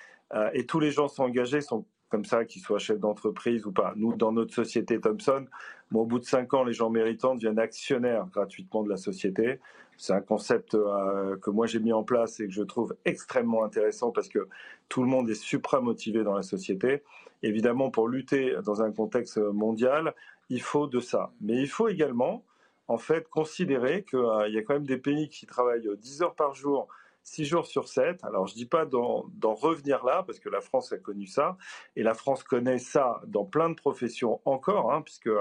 [0.53, 3.93] et tous les gens sont engagés, sont comme ça, qu'ils soient chefs d'entreprise ou pas.
[3.97, 5.45] Nous, dans notre société Thomson,
[5.93, 9.59] au bout de cinq ans, les gens méritants deviennent actionnaires gratuitement de la société.
[9.97, 14.12] C'est un concept que moi j'ai mis en place et que je trouve extrêmement intéressant
[14.12, 14.47] parce que
[14.88, 17.03] tout le monde est supra motivé dans la société.
[17.43, 20.14] Évidemment, pour lutter dans un contexte mondial,
[20.49, 21.32] il faut de ça.
[21.41, 22.43] Mais il faut également
[22.92, 26.36] en fait, considérer qu'il euh, y a quand même des pays qui travaillent 10 heures
[26.36, 26.89] par jour,
[27.24, 28.22] 6 jours sur 7.
[28.26, 31.58] Alors, je ne dis pas d'en revenir là, parce que la France a connu ça,
[31.96, 35.39] et la France connaît ça dans plein de professions encore, hein, puisque euh,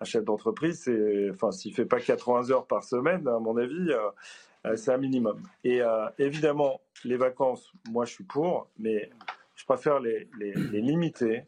[0.00, 0.88] un chef d'entreprise,
[1.32, 4.98] enfin, s'il ne fait pas 80 heures par semaine, à mon avis, euh, c'est un
[4.98, 5.42] minimum.
[5.64, 5.80] Et
[6.18, 9.10] évidemment, les vacances, moi, je suis pour, mais
[9.56, 10.28] je préfère les,
[10.72, 11.44] limiter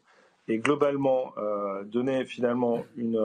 [0.47, 1.33] et globalement
[1.85, 3.17] donner finalement une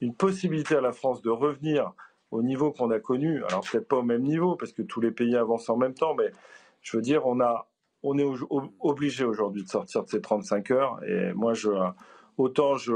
[0.00, 1.92] une possibilité à la France de revenir
[2.30, 5.10] au niveau qu'on a connu, alors peut-être pas au même niveau parce que tous les
[5.10, 6.32] pays avancent en même temps, mais
[6.82, 7.68] je veux dire, on, a,
[8.02, 8.26] on est
[8.80, 11.00] obligé aujourd'hui de sortir de ces 35 heures.
[11.04, 11.70] Et moi, je,
[12.36, 12.92] autant je,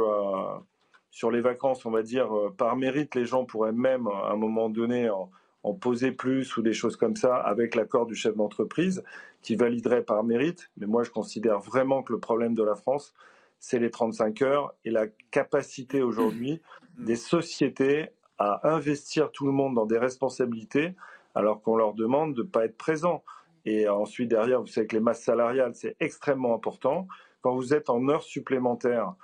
[1.11, 4.69] sur les vacances, on va dire, par mérite, les gens pourraient même à un moment
[4.69, 5.31] donné en,
[5.63, 9.03] en poser plus ou des choses comme ça avec l'accord du chef d'entreprise
[9.43, 10.71] qui validerait par mérite.
[10.77, 13.15] Mais moi, je considère vraiment que le problème de la France,
[13.61, 16.61] c'est les 35 heures et la capacité aujourd'hui
[16.99, 17.05] Mm.
[17.05, 20.95] des sociétés à investir tout le monde dans des responsabilités
[21.35, 23.25] alors qu'on leur demande de ne pas être présent.
[23.65, 27.07] Et ensuite, derrière, vous savez que les masses salariales, c'est extrêmement important.
[27.43, 29.15] Quand vous êtes en heures supplémentaires,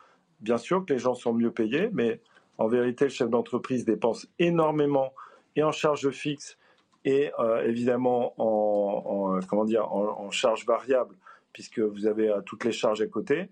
[0.41, 2.21] bien sûr que les gens sont mieux payés, mais
[2.59, 5.13] en vérité, le chef d'entreprise dépense énormément
[5.57, 6.59] et en charge fixe
[7.05, 11.15] et euh, évidemment en, comment dire, en, charge variable,
[11.53, 13.49] puisque vous avez euh, toutes les charges à côté.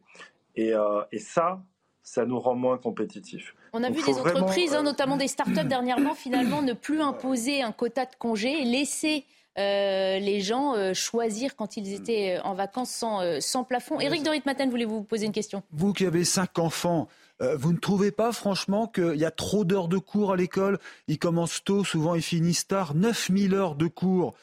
[0.57, 1.63] Et, euh, et ça,
[2.03, 3.55] ça nous rend moins compétitifs.
[3.73, 7.63] On a vu des entreprises, hein, euh, notamment des start-up dernièrement, finalement ne plus imposer
[7.63, 9.25] un quota de congés, laisser
[9.59, 14.01] euh, les gens euh, choisir quand ils étaient en vacances sans, sans plafond.
[14.01, 15.63] Éric de Ritmaten, voulez-vous vous poser une question?
[15.73, 17.09] Vous qui avez cinq enfants,
[17.41, 20.79] vous ne trouvez pas franchement qu'il y a trop d'heures de cours à l'école?
[21.09, 22.95] Ils commencent tôt, souvent ils finissent tard.
[22.95, 24.35] 9000 heures de cours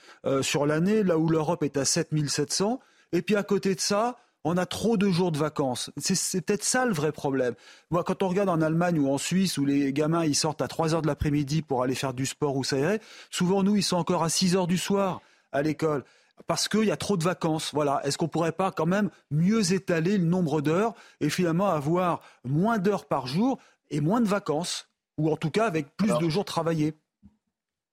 [0.42, 2.82] sur l'année, là où l'Europe est à 7700.
[3.14, 4.18] Et puis à côté de ça,
[4.50, 5.92] on a trop de jours de vacances.
[5.98, 7.54] C'est peut-être ça le vrai problème.
[7.92, 10.68] Moi, quand on regarde en Allemagne ou en Suisse où les gamins ils sortent à
[10.68, 13.98] 3 heures de l'après-midi pour aller faire du sport ou s'aérer, souvent nous ils sont
[13.98, 15.22] encore à 6 heures du soir
[15.52, 16.04] à l'école
[16.48, 17.72] parce qu'il y a trop de vacances.
[17.74, 18.02] Voilà.
[18.06, 22.80] Est-ce qu'on pourrait pas quand même mieux étaler le nombre d'heures et finalement avoir moins
[22.80, 23.60] d'heures par jour
[23.92, 24.88] et moins de vacances?
[25.18, 26.94] Ou en tout cas avec plus de jours travaillés?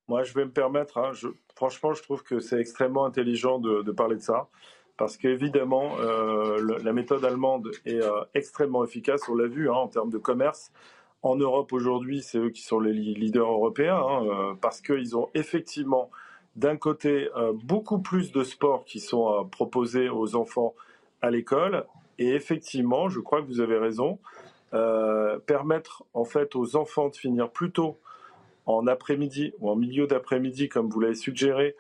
[0.09, 0.97] Moi, je vais me permettre.
[0.99, 1.11] Hein,
[1.57, 4.49] franchement, je trouve que c'est extrêmement intelligent de parler de ça
[4.97, 9.89] parce qu'évidemment, euh, la méthode allemande est euh, extrêmement efficace, on l'a vu hein, en
[9.89, 10.73] termes de commerce.
[11.23, 15.29] En Europe aujourd'hui, c'est eux qui sont les leaders européens, hein, euh, parce qu'ils ont
[15.35, 16.11] effectivement,
[16.55, 17.29] d'un côté,
[17.65, 20.75] beaucoup plus de sports qui sont proposés aux enfants
[21.21, 21.85] à l'école,
[22.19, 24.19] et effectivement, je crois que vous avez raison,
[25.45, 27.99] permettre en fait aux enfants de finir plus tôt
[28.65, 31.77] en après-midi ou en milieu d'après-midi, comme vous l'avez suggéré,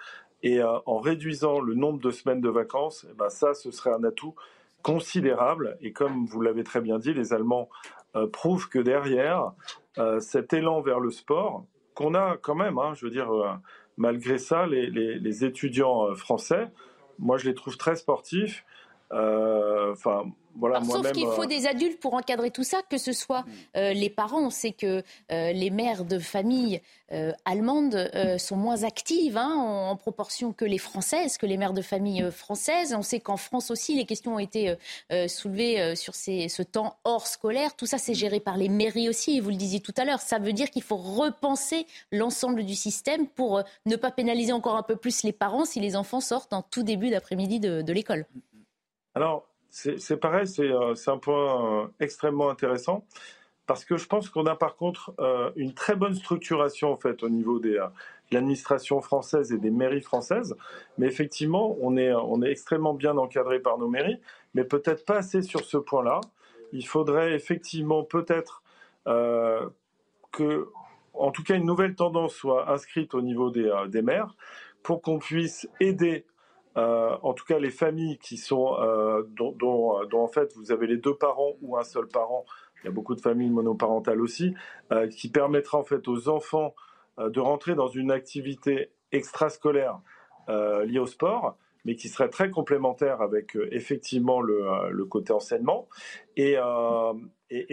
[0.47, 3.92] et euh, en réduisant le nombre de semaines de vacances, eh ben ça, ce serait
[3.92, 4.34] un atout
[4.82, 5.76] considérable.
[5.80, 7.68] Et comme vous l'avez très bien dit, les Allemands
[8.32, 9.53] prouvent que derrière
[10.20, 13.28] cet élan vers le sport, qu'on a quand même, hein, je veux dire,
[13.97, 16.68] malgré ça, les étudiants français,
[17.18, 18.64] moi je les trouve très sportifs.
[19.11, 20.24] Enfin,
[20.84, 23.44] sauf qu'il faut euh, des adultes pour encadrer tout ça, que ce soit
[23.76, 24.40] euh, les parents.
[24.40, 25.02] On sait que
[25.32, 26.80] euh, les mères de famille
[27.44, 32.28] allemandes sont moins actives hein, en, proportion que les françaises, que les mères de famille
[32.32, 32.96] françaises.
[32.98, 34.74] On sait qu'en France aussi, les questions ont été
[35.28, 37.76] soulevées sur ce temps hors scolaire.
[37.76, 39.36] Tout ça, c'est géré par les mairies aussi.
[39.36, 42.74] Et vous le disiez tout à l'heure, ça veut dire qu'il faut repenser l'ensemble du
[42.74, 46.54] système pour ne pas pénaliser encore un peu plus les parents si les enfants sortent
[46.54, 48.26] en tout début d'après-midi de, de l'école.
[49.16, 53.06] Alors, c'est pareil, euh, c'est un point euh, extrêmement intéressant
[53.66, 57.28] parce que je pense qu'on a par contre euh, une très bonne structuration en au
[57.30, 57.80] niveau des, de
[58.30, 60.54] l'administration française et des mairies françaises.
[60.98, 64.20] Mais effectivement, on est, on est extrêmement bien encadré par nos mairies,
[64.52, 66.20] mais peut-être pas assez sur ce point-là.
[66.72, 68.62] Il faudrait effectivement peut-être
[70.32, 70.68] que,
[71.14, 74.34] en tout cas, une nouvelle tendance soit inscrite au niveau des, des maires
[74.82, 76.26] pour qu'on puisse aider
[76.76, 80.98] euh, en tout cas, les familles qui sont, euh, dont, en fait vous avez les
[80.98, 82.44] deux parents ou un seul parent,
[82.82, 84.54] il y a beaucoup de familles monoparentales aussi,
[84.92, 86.74] euh, qui permettra en fait aux enfants
[87.18, 90.00] de rentrer dans une activité extrascolaire
[90.48, 91.56] liée au sport,
[91.86, 95.88] mais qui serait très complémentaire avec effectivement le, côté enseignement.
[96.36, 96.58] Et,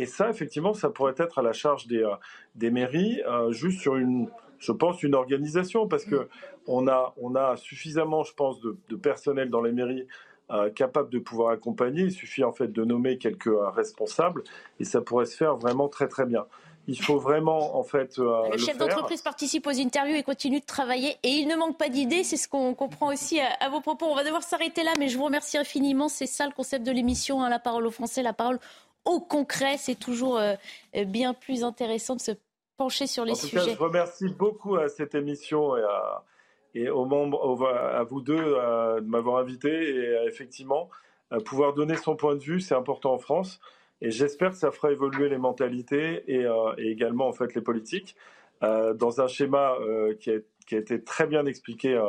[0.05, 4.29] ça, effectivement, ça pourrait être à la charge des mairies, juste sur une
[4.64, 6.28] je pense, une organisation, parce que
[6.68, 10.07] on a, on a suffisamment, je pense, de, personnel dans les mairies
[10.51, 12.03] euh, capable de pouvoir accompagner.
[12.03, 14.43] Il suffit en fait de nommer quelques euh, responsables
[14.80, 16.45] et ça pourrait se faire vraiment très très bien.
[16.88, 18.20] Il faut vraiment en fait.
[18.20, 21.78] Euh, le, chef d'entreprise participe aux interviews et continue de travailler et il ne manque
[21.78, 22.24] pas d'idées.
[22.24, 24.05] C'est ce qu'on comprend aussi à, vos propos.
[24.05, 26.07] On va devoir s'arrêter là, mais je vous remercie infiniment.
[26.07, 28.59] C'est ça le concept de l'émission, hein, la parole aux Français, la parole
[29.05, 29.76] au concret.
[29.78, 30.39] C'est toujours
[31.05, 32.32] bien plus intéressant de se
[32.78, 33.65] pencher sur les en tout sujets.
[33.65, 36.24] Cas, je remercie beaucoup à cette émission et à,
[36.76, 40.89] et aux membres, à vous deux de m'avoir invité et effectivement
[41.45, 43.59] pouvoir donner son point de vue, c'est important en France.
[44.01, 48.15] Et j'espère que ça fera évoluer les mentalités et, euh, également en fait les politiques
[48.61, 51.99] euh, dans un schéma euh, qui a, qui, a, été très bien expliqué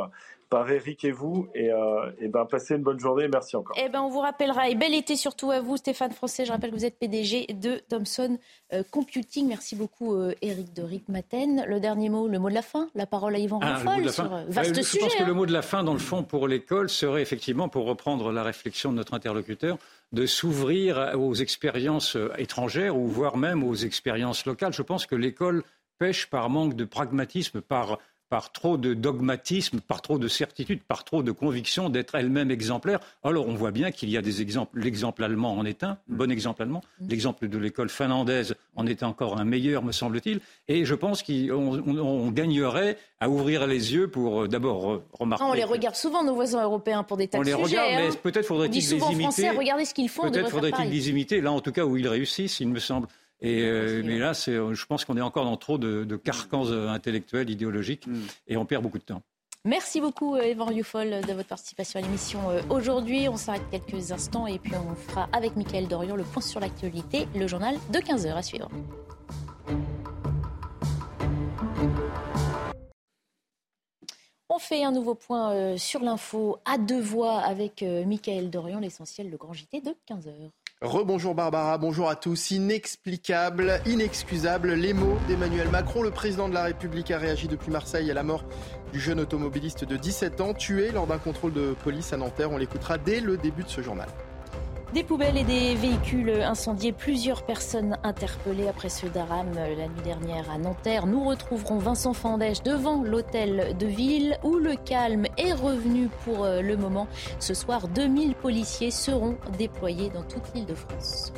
[0.49, 1.49] par Eric et vous.
[1.55, 3.29] Et, euh, et, ben, passez une bonne journée.
[3.29, 3.77] Merci encore.
[3.83, 4.69] Eh ben, on vous rappellera.
[4.69, 6.45] Et bel été surtout à vous, Stéphane Français.
[6.45, 8.39] Je rappelle que vous êtes PDG de Thomson
[8.73, 9.49] euh, Computing.
[9.49, 11.65] Merci beaucoup, euh, Eric de Maten.
[11.67, 12.89] Le dernier mot, le mot de la fin.
[12.95, 14.99] La parole à Yvan ah, Raffol sur euh, vaste sujet.
[14.99, 15.27] Je pense que hein.
[15.27, 18.43] le mot de la fin, dans le fond, pour l'école, serait effectivement, pour reprendre la
[18.43, 19.79] réflexion de notre interlocuteur,
[20.13, 24.73] de s'ouvrir aux expériences étrangères ou voire même aux expériences locales.
[24.73, 25.63] Je pense que l'école
[25.99, 27.99] pêche par manque de pragmatisme, par
[28.35, 32.99] par trop de dogmatisme, par trop de certitude, par trop de conviction d'être elle-même exemplaire.
[33.23, 34.77] Alors on voit bien qu'il y a des exemples.
[34.81, 36.83] L'exemple allemand en est un, bon exemple allemand.
[37.09, 40.41] L'exemple de l'école finlandaise en est encore un meilleur, me semble-t-il.
[40.67, 45.45] Et je pense qu'on gagnerait à ouvrir les yeux pour euh, d'abord remarquer.
[45.45, 47.57] on les regarde souvent, nos voisins européens, pour des tas on de sujets.
[47.57, 48.19] On les regarde, mais hein.
[48.21, 49.23] peut-être faudrait-il les imiter.
[49.23, 50.29] Français, regardez ce qu'ils font.
[50.29, 53.07] Peut-être faudrait-il les imiter, là en tout cas où ils réussissent, il me semble.
[53.41, 57.51] Et, euh, mais là, je pense qu'on est encore dans trop de, carcans euh, intellectuels,
[57.51, 58.21] idéologiques, mm.
[58.49, 59.23] et on perd beaucoup de temps.
[59.67, 63.29] Merci beaucoup, Evan Youfol, de votre participation à l'émission euh, aujourd'hui.
[63.31, 67.27] On s'arrête quelques instants et puis on fera avec Mickaël Dorion le point sur l'actualité,
[67.35, 68.69] le journal de 15h à suivre.
[74.51, 79.39] On fait un nouveau point sur l'info à deux voix avec Mickaël Dorion, l'essentiel, le
[79.39, 80.51] grand JT de 15h.
[80.85, 82.51] Rebonjour Barbara, bonjour à tous.
[82.51, 86.03] Inexplicable, inexcusable, les mots d'Emmanuel Macron.
[86.03, 88.45] Le président de la République a réagi depuis Marseille à la mort
[88.93, 92.53] du jeune automobiliste de 17 ans, tué lors d'un contrôle de police à Nanterre.
[92.53, 94.09] On l'écoutera dès le début de ce journal.
[94.95, 100.49] Des poubelles et des véhicules incendiés, plusieurs personnes interpellées après ce drame la nuit dernière
[100.49, 101.09] à Nanterre.
[101.09, 106.61] Nous retrouverons Vincent Fandèche devant l'hôtel de ville où le calme est revenu pour euh,
[106.61, 107.09] le moment.
[107.41, 111.33] Ce soir, 2000 policiers seront déployés dans toute l'île de France.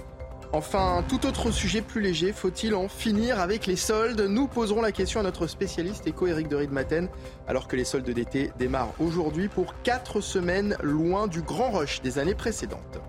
[0.53, 4.21] Enfin, tout autre sujet plus léger, faut-il en finir avec les soldes?
[4.21, 7.09] Nous poserons la question à notre spécialiste éco Éric de Maten,
[7.49, 12.19] alors que les soldes d'été démarrent aujourd'hui pour 4 semaines loin du grand rush des
[12.19, 13.01] années précédentes.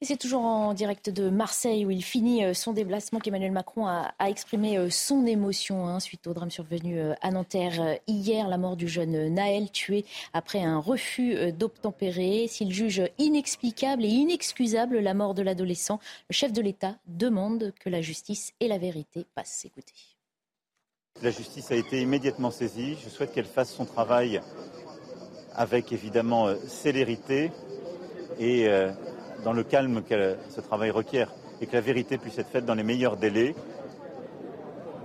[0.00, 4.14] C'est toujours en direct de Marseille où il finit euh, son déplacement qu'Emmanuel Macron a,
[4.28, 8.76] exprimé euh, son émotion hein, suite au drame survenu euh, à Nanterre hier, la mort
[8.76, 12.46] du jeune Naël tué après un refus d'obtempérer.
[12.46, 15.98] S'il juge inexplicable et inexcusable la mort de l'adolescent,
[16.30, 19.64] le chef de l'État demande que la justice et la vérité passent.
[19.64, 19.94] Écoutez.
[21.22, 22.96] La justice a été immédiatement saisie.
[23.02, 24.40] Je souhaite qu'elle fasse son travail
[25.56, 27.50] avec évidemment célérité
[28.38, 28.68] et
[29.44, 32.74] dans le calme que ce travail requiert et que la vérité puisse être faite dans
[32.74, 33.54] les meilleurs délais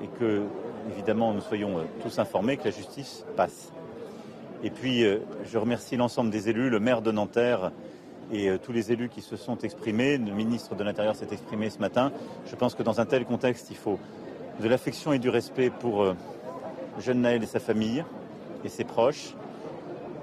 [0.03, 0.43] et que,
[0.91, 3.71] évidemment, nous soyons tous informés que la justice passe.
[4.63, 5.03] Et puis,
[5.45, 7.71] je remercie l'ensemble des élus, le maire de Nanterre
[8.31, 10.17] et tous les élus qui se sont exprimés.
[10.17, 12.11] Le ministre de l'Intérieur s'est exprimé ce matin.
[12.49, 13.99] Je pense que dans un tel contexte, il faut
[14.59, 16.13] de l'affection et du respect pour
[16.99, 18.03] jeune Naël et sa famille
[18.63, 19.35] et ses proches.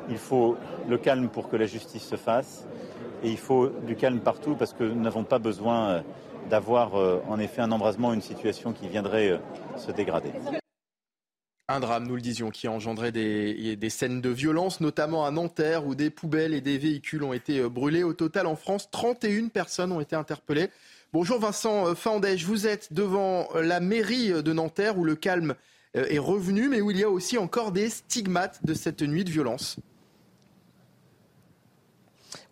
[0.09, 0.57] Il faut
[0.89, 2.67] le calme pour que la justice se fasse.
[3.23, 6.01] Et il faut du calme partout parce que nous n'avons pas besoin euh,
[6.49, 9.39] d'avoir euh, en effet un embrasement, une situation qui viendrait euh,
[9.77, 10.31] se dégrader.
[11.69, 15.87] Un drame, nous le disions, qui a engendré des, scènes de violence, notamment à Nanterre,
[15.87, 18.03] où des poubelles et des véhicules ont été brûlés.
[18.03, 20.71] Au total, en France, 31 personnes ont été interpellées.
[21.13, 25.55] Bonjour Vincent Fandège, vous êtes devant la mairie de Nanterre, où le calme
[25.95, 29.31] est revenu, mais où il y a aussi encore des stigmates de cette nuit de
[29.31, 29.77] violence.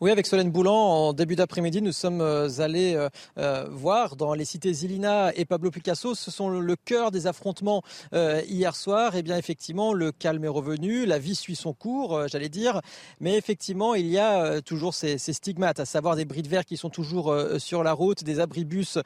[0.00, 4.32] Oui, avec Solène Boulan, en début d'après-midi, nous sommes euh, allés euh, euh, voir dans
[4.32, 6.14] les cités Zilina et Pablo Picasso.
[6.14, 7.82] Ce sont le cœur des affrontements
[8.12, 9.16] hier soir.
[9.16, 12.80] Et eh bien, effectivement, le calme est revenu, la vie suit son cours, j'allais dire.
[13.18, 16.76] Mais effectivement, il y a toujours ces, stigmates, à savoir des bris de verre qui
[16.76, 18.98] sont toujours sur la route, des abribus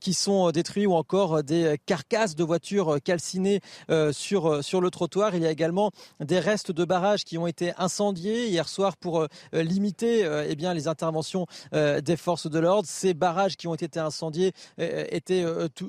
[0.00, 3.60] qui sont détruits ou encore des carcasses de voitures calcinées
[4.12, 5.34] sur, sur le trottoir.
[5.34, 5.90] Il y a également
[6.20, 10.74] des restes de barrages qui ont été incendiés hier soir pour limiter euh, eh bien,
[10.74, 12.88] les interventions euh, des forces de l'ordre.
[12.88, 15.44] Ces barrages qui ont été incendiés euh, étaient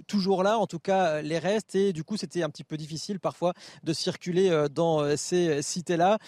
[0.08, 1.76] toujours là, en tout cas les restes.
[1.76, 6.20] Et du coup, c'était un petit peu difficile parfois de circuler dans ces cités-là.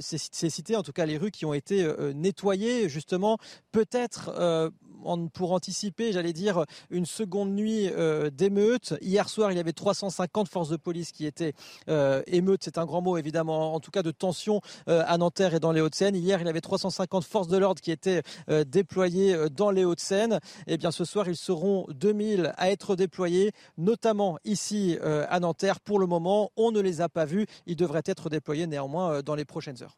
[0.00, 3.38] Ces, ces, cités, en tout cas les rues qui ont été nettoyées, justement,
[3.72, 4.70] peut-être
[5.32, 8.94] pour anticiper, j'allais dire, une seconde nuit euh, d'émeute.
[9.00, 11.52] Hier soir, il y avait 350 forces de police qui étaient
[11.88, 15.54] euh, émeutes, c'est un grand mot évidemment, en tout cas de tension euh, à Nanterre
[15.54, 16.14] et dans les Hauts-de-Seine.
[16.14, 18.22] Hier, il y avait 350 forces de l'ordre qui étaient
[18.66, 20.40] déployées dans les Hauts-de-Seine.
[20.66, 25.80] Et eh bien ce soir, ils seront 2000 à être déployés, notamment ici à Nanterre.
[25.80, 27.46] Pour le moment, on ne les a pas vus.
[27.66, 29.96] Ils devraient être déployés néanmoins dans les prochaines heures.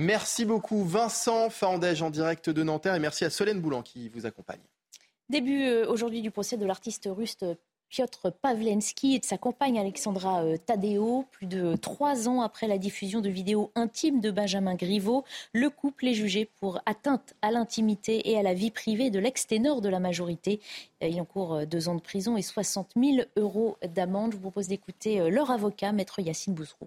[0.00, 4.26] Merci beaucoup Vincent Fandège en direct de Nanterre et merci à Solène Boulan qui vous
[4.26, 4.60] accompagne.
[5.28, 7.38] Début euh, aujourd'hui du procès de l'artiste russe
[7.88, 11.24] Piotr Pavlensky et de sa compagne Alexandra euh, Tadeo.
[11.32, 16.06] Plus de trois ans après la diffusion de vidéos intimes de Benjamin Griveaux, le couple
[16.06, 19.98] est jugé pour atteinte à l'intimité et à la vie privée de l'ex-ténor de la
[19.98, 20.60] majorité.
[21.02, 24.30] Euh, il encourt deux ans de prison et 60 000 euros d'amende.
[24.30, 26.86] Je vous propose d'écouter leur avocat, maître Yacine Bouzrou.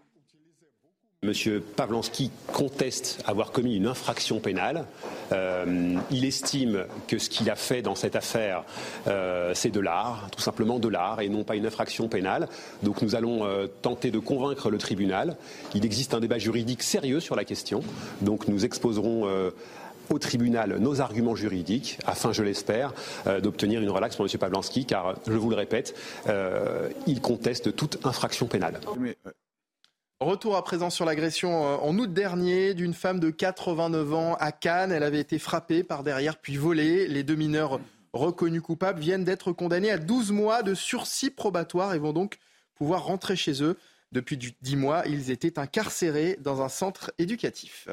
[1.23, 4.87] Monsieur Pavlansky conteste avoir commis une infraction pénale.
[5.31, 8.63] Euh, il estime que ce qu'il a fait dans cette affaire,
[9.05, 12.49] euh, c'est de l'art, tout simplement de l'art, et non pas une infraction pénale.
[12.81, 15.37] Donc nous allons euh, tenter de convaincre le tribunal.
[15.75, 17.83] Il existe un débat juridique sérieux sur la question.
[18.21, 19.29] Donc nous exposerons
[20.09, 22.95] au tribunal nos arguments juridiques afin, je l'espère,
[23.43, 24.39] d'obtenir une relaxe pour M.
[24.39, 25.95] Pavlansky, car, je vous le répète,
[27.05, 28.79] il conteste toute infraction pénale.
[30.21, 34.51] Retour à présent sur l'agression euh, en août dernier d'une femme de 89 ans à
[34.51, 34.91] Cannes.
[34.91, 37.07] Elle avait été frappée par derrière puis volée.
[37.07, 37.79] Les deux mineurs
[38.13, 42.37] reconnus coupables viennent d'être condamnés à 12 mois de sursis probatoire et vont donc
[42.75, 43.79] pouvoir rentrer chez eux.
[44.11, 47.87] Depuis 10 mois, ils étaient incarcérés dans un centre éducatif.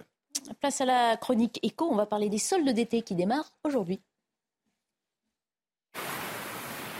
[0.61, 4.03] Place à la chronique éco, on va parler des soldes d'été qui démarrent aujourd'hui.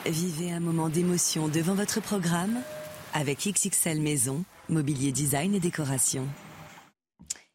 [0.07, 2.63] Vivez un moment d'émotion devant votre programme
[3.19, 6.25] avec XXL Maison Mobilier design et décoration.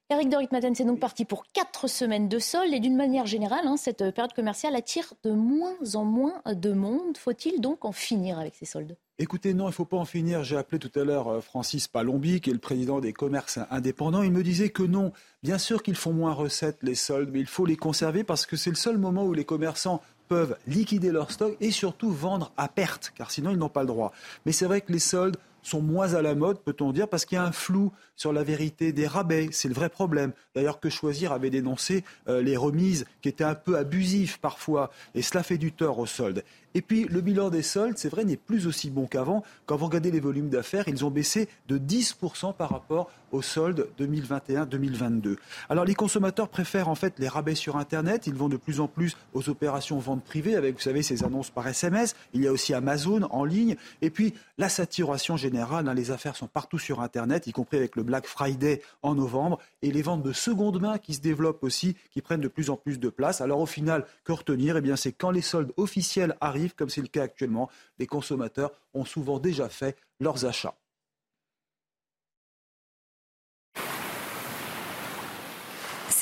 [0.10, 3.66] Eric Dorit Maten, c'est donc parti pour quatre semaines de soldes et d'une manière générale,
[3.66, 7.18] hein, cette période commerciale attire de moins en moins de monde.
[7.18, 8.98] Faut-il donc en finir avec ces soldes?
[9.20, 10.44] Écoutez, non, il ne faut pas en finir.
[10.44, 14.22] J'ai appelé tout à l'heure euh, Francis Palombi, qui est le président des commerces indépendants.
[14.22, 17.48] Il me disait que non, bien sûr qu'ils font moins recettes, les soldes, mais il
[17.48, 21.32] faut les conserver parce que c'est le seul moment où les commerçants peuvent liquider leur
[21.32, 24.12] stock et surtout vendre à perte, car sinon ils n'ont pas le droit.
[24.46, 27.38] Mais c'est vrai que les soldes sont moins à la mode, peut-on dire, parce qu'il
[27.38, 29.50] y a un flou sur la vérité des rabais.
[29.52, 30.34] C'est le vrai problème.
[30.56, 35.22] D'ailleurs, que choisir avait dénoncé euh, les remises qui étaient un peu abusives parfois, et
[35.22, 36.44] cela fait du tort aux soldes.
[36.76, 39.44] Et puis, le bilan des soldes, c'est vrai, n'est plus aussi bon qu'avant.
[39.66, 43.90] Quand vous regardez les volumes d'affaires, ils ont baissé de 10% par rapport aux soldes
[44.00, 45.36] 2021-2022.
[45.70, 48.28] Alors, les consommateurs préfèrent en fait les rabais sur Internet.
[48.28, 51.50] Ils vont de plus en plus aux opérations vente privée avec, vous savez, ces annonces
[51.50, 52.16] par SMS.
[52.34, 53.76] Il y a aussi Amazon en ligne.
[54.02, 55.90] Et puis, la saturation générale.
[55.90, 59.60] Hein, les affaires sont partout sur Internet, y compris avec le Black Friday en novembre.
[59.82, 62.78] Et les ventes de seconde main qui se développent aussi, qui prennent de plus en
[62.78, 63.42] plus de place.
[63.42, 64.78] Alors, au final, que retenir?
[64.78, 67.70] Eh bien, c'est quand les soldes officiels arrivent comme c'est le cas actuellement.
[67.98, 70.76] Les consommateurs ont souvent déjà fait leurs achats.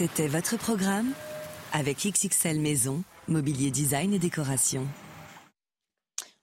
[0.02, 1.14] C'était votre programme
[1.74, 4.88] avec XXL Maison, mobilier design et décoration.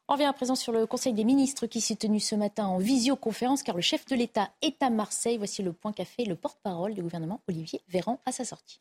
[0.07, 2.79] On revient à présent sur le Conseil des ministres qui s'est tenu ce matin en
[2.79, 5.39] visioconférence car le chef de l'État est à Marseille.
[5.39, 8.79] Voici le point qu'a fait le porte-parole du gouvernement, Olivier Véran, à sa sortie.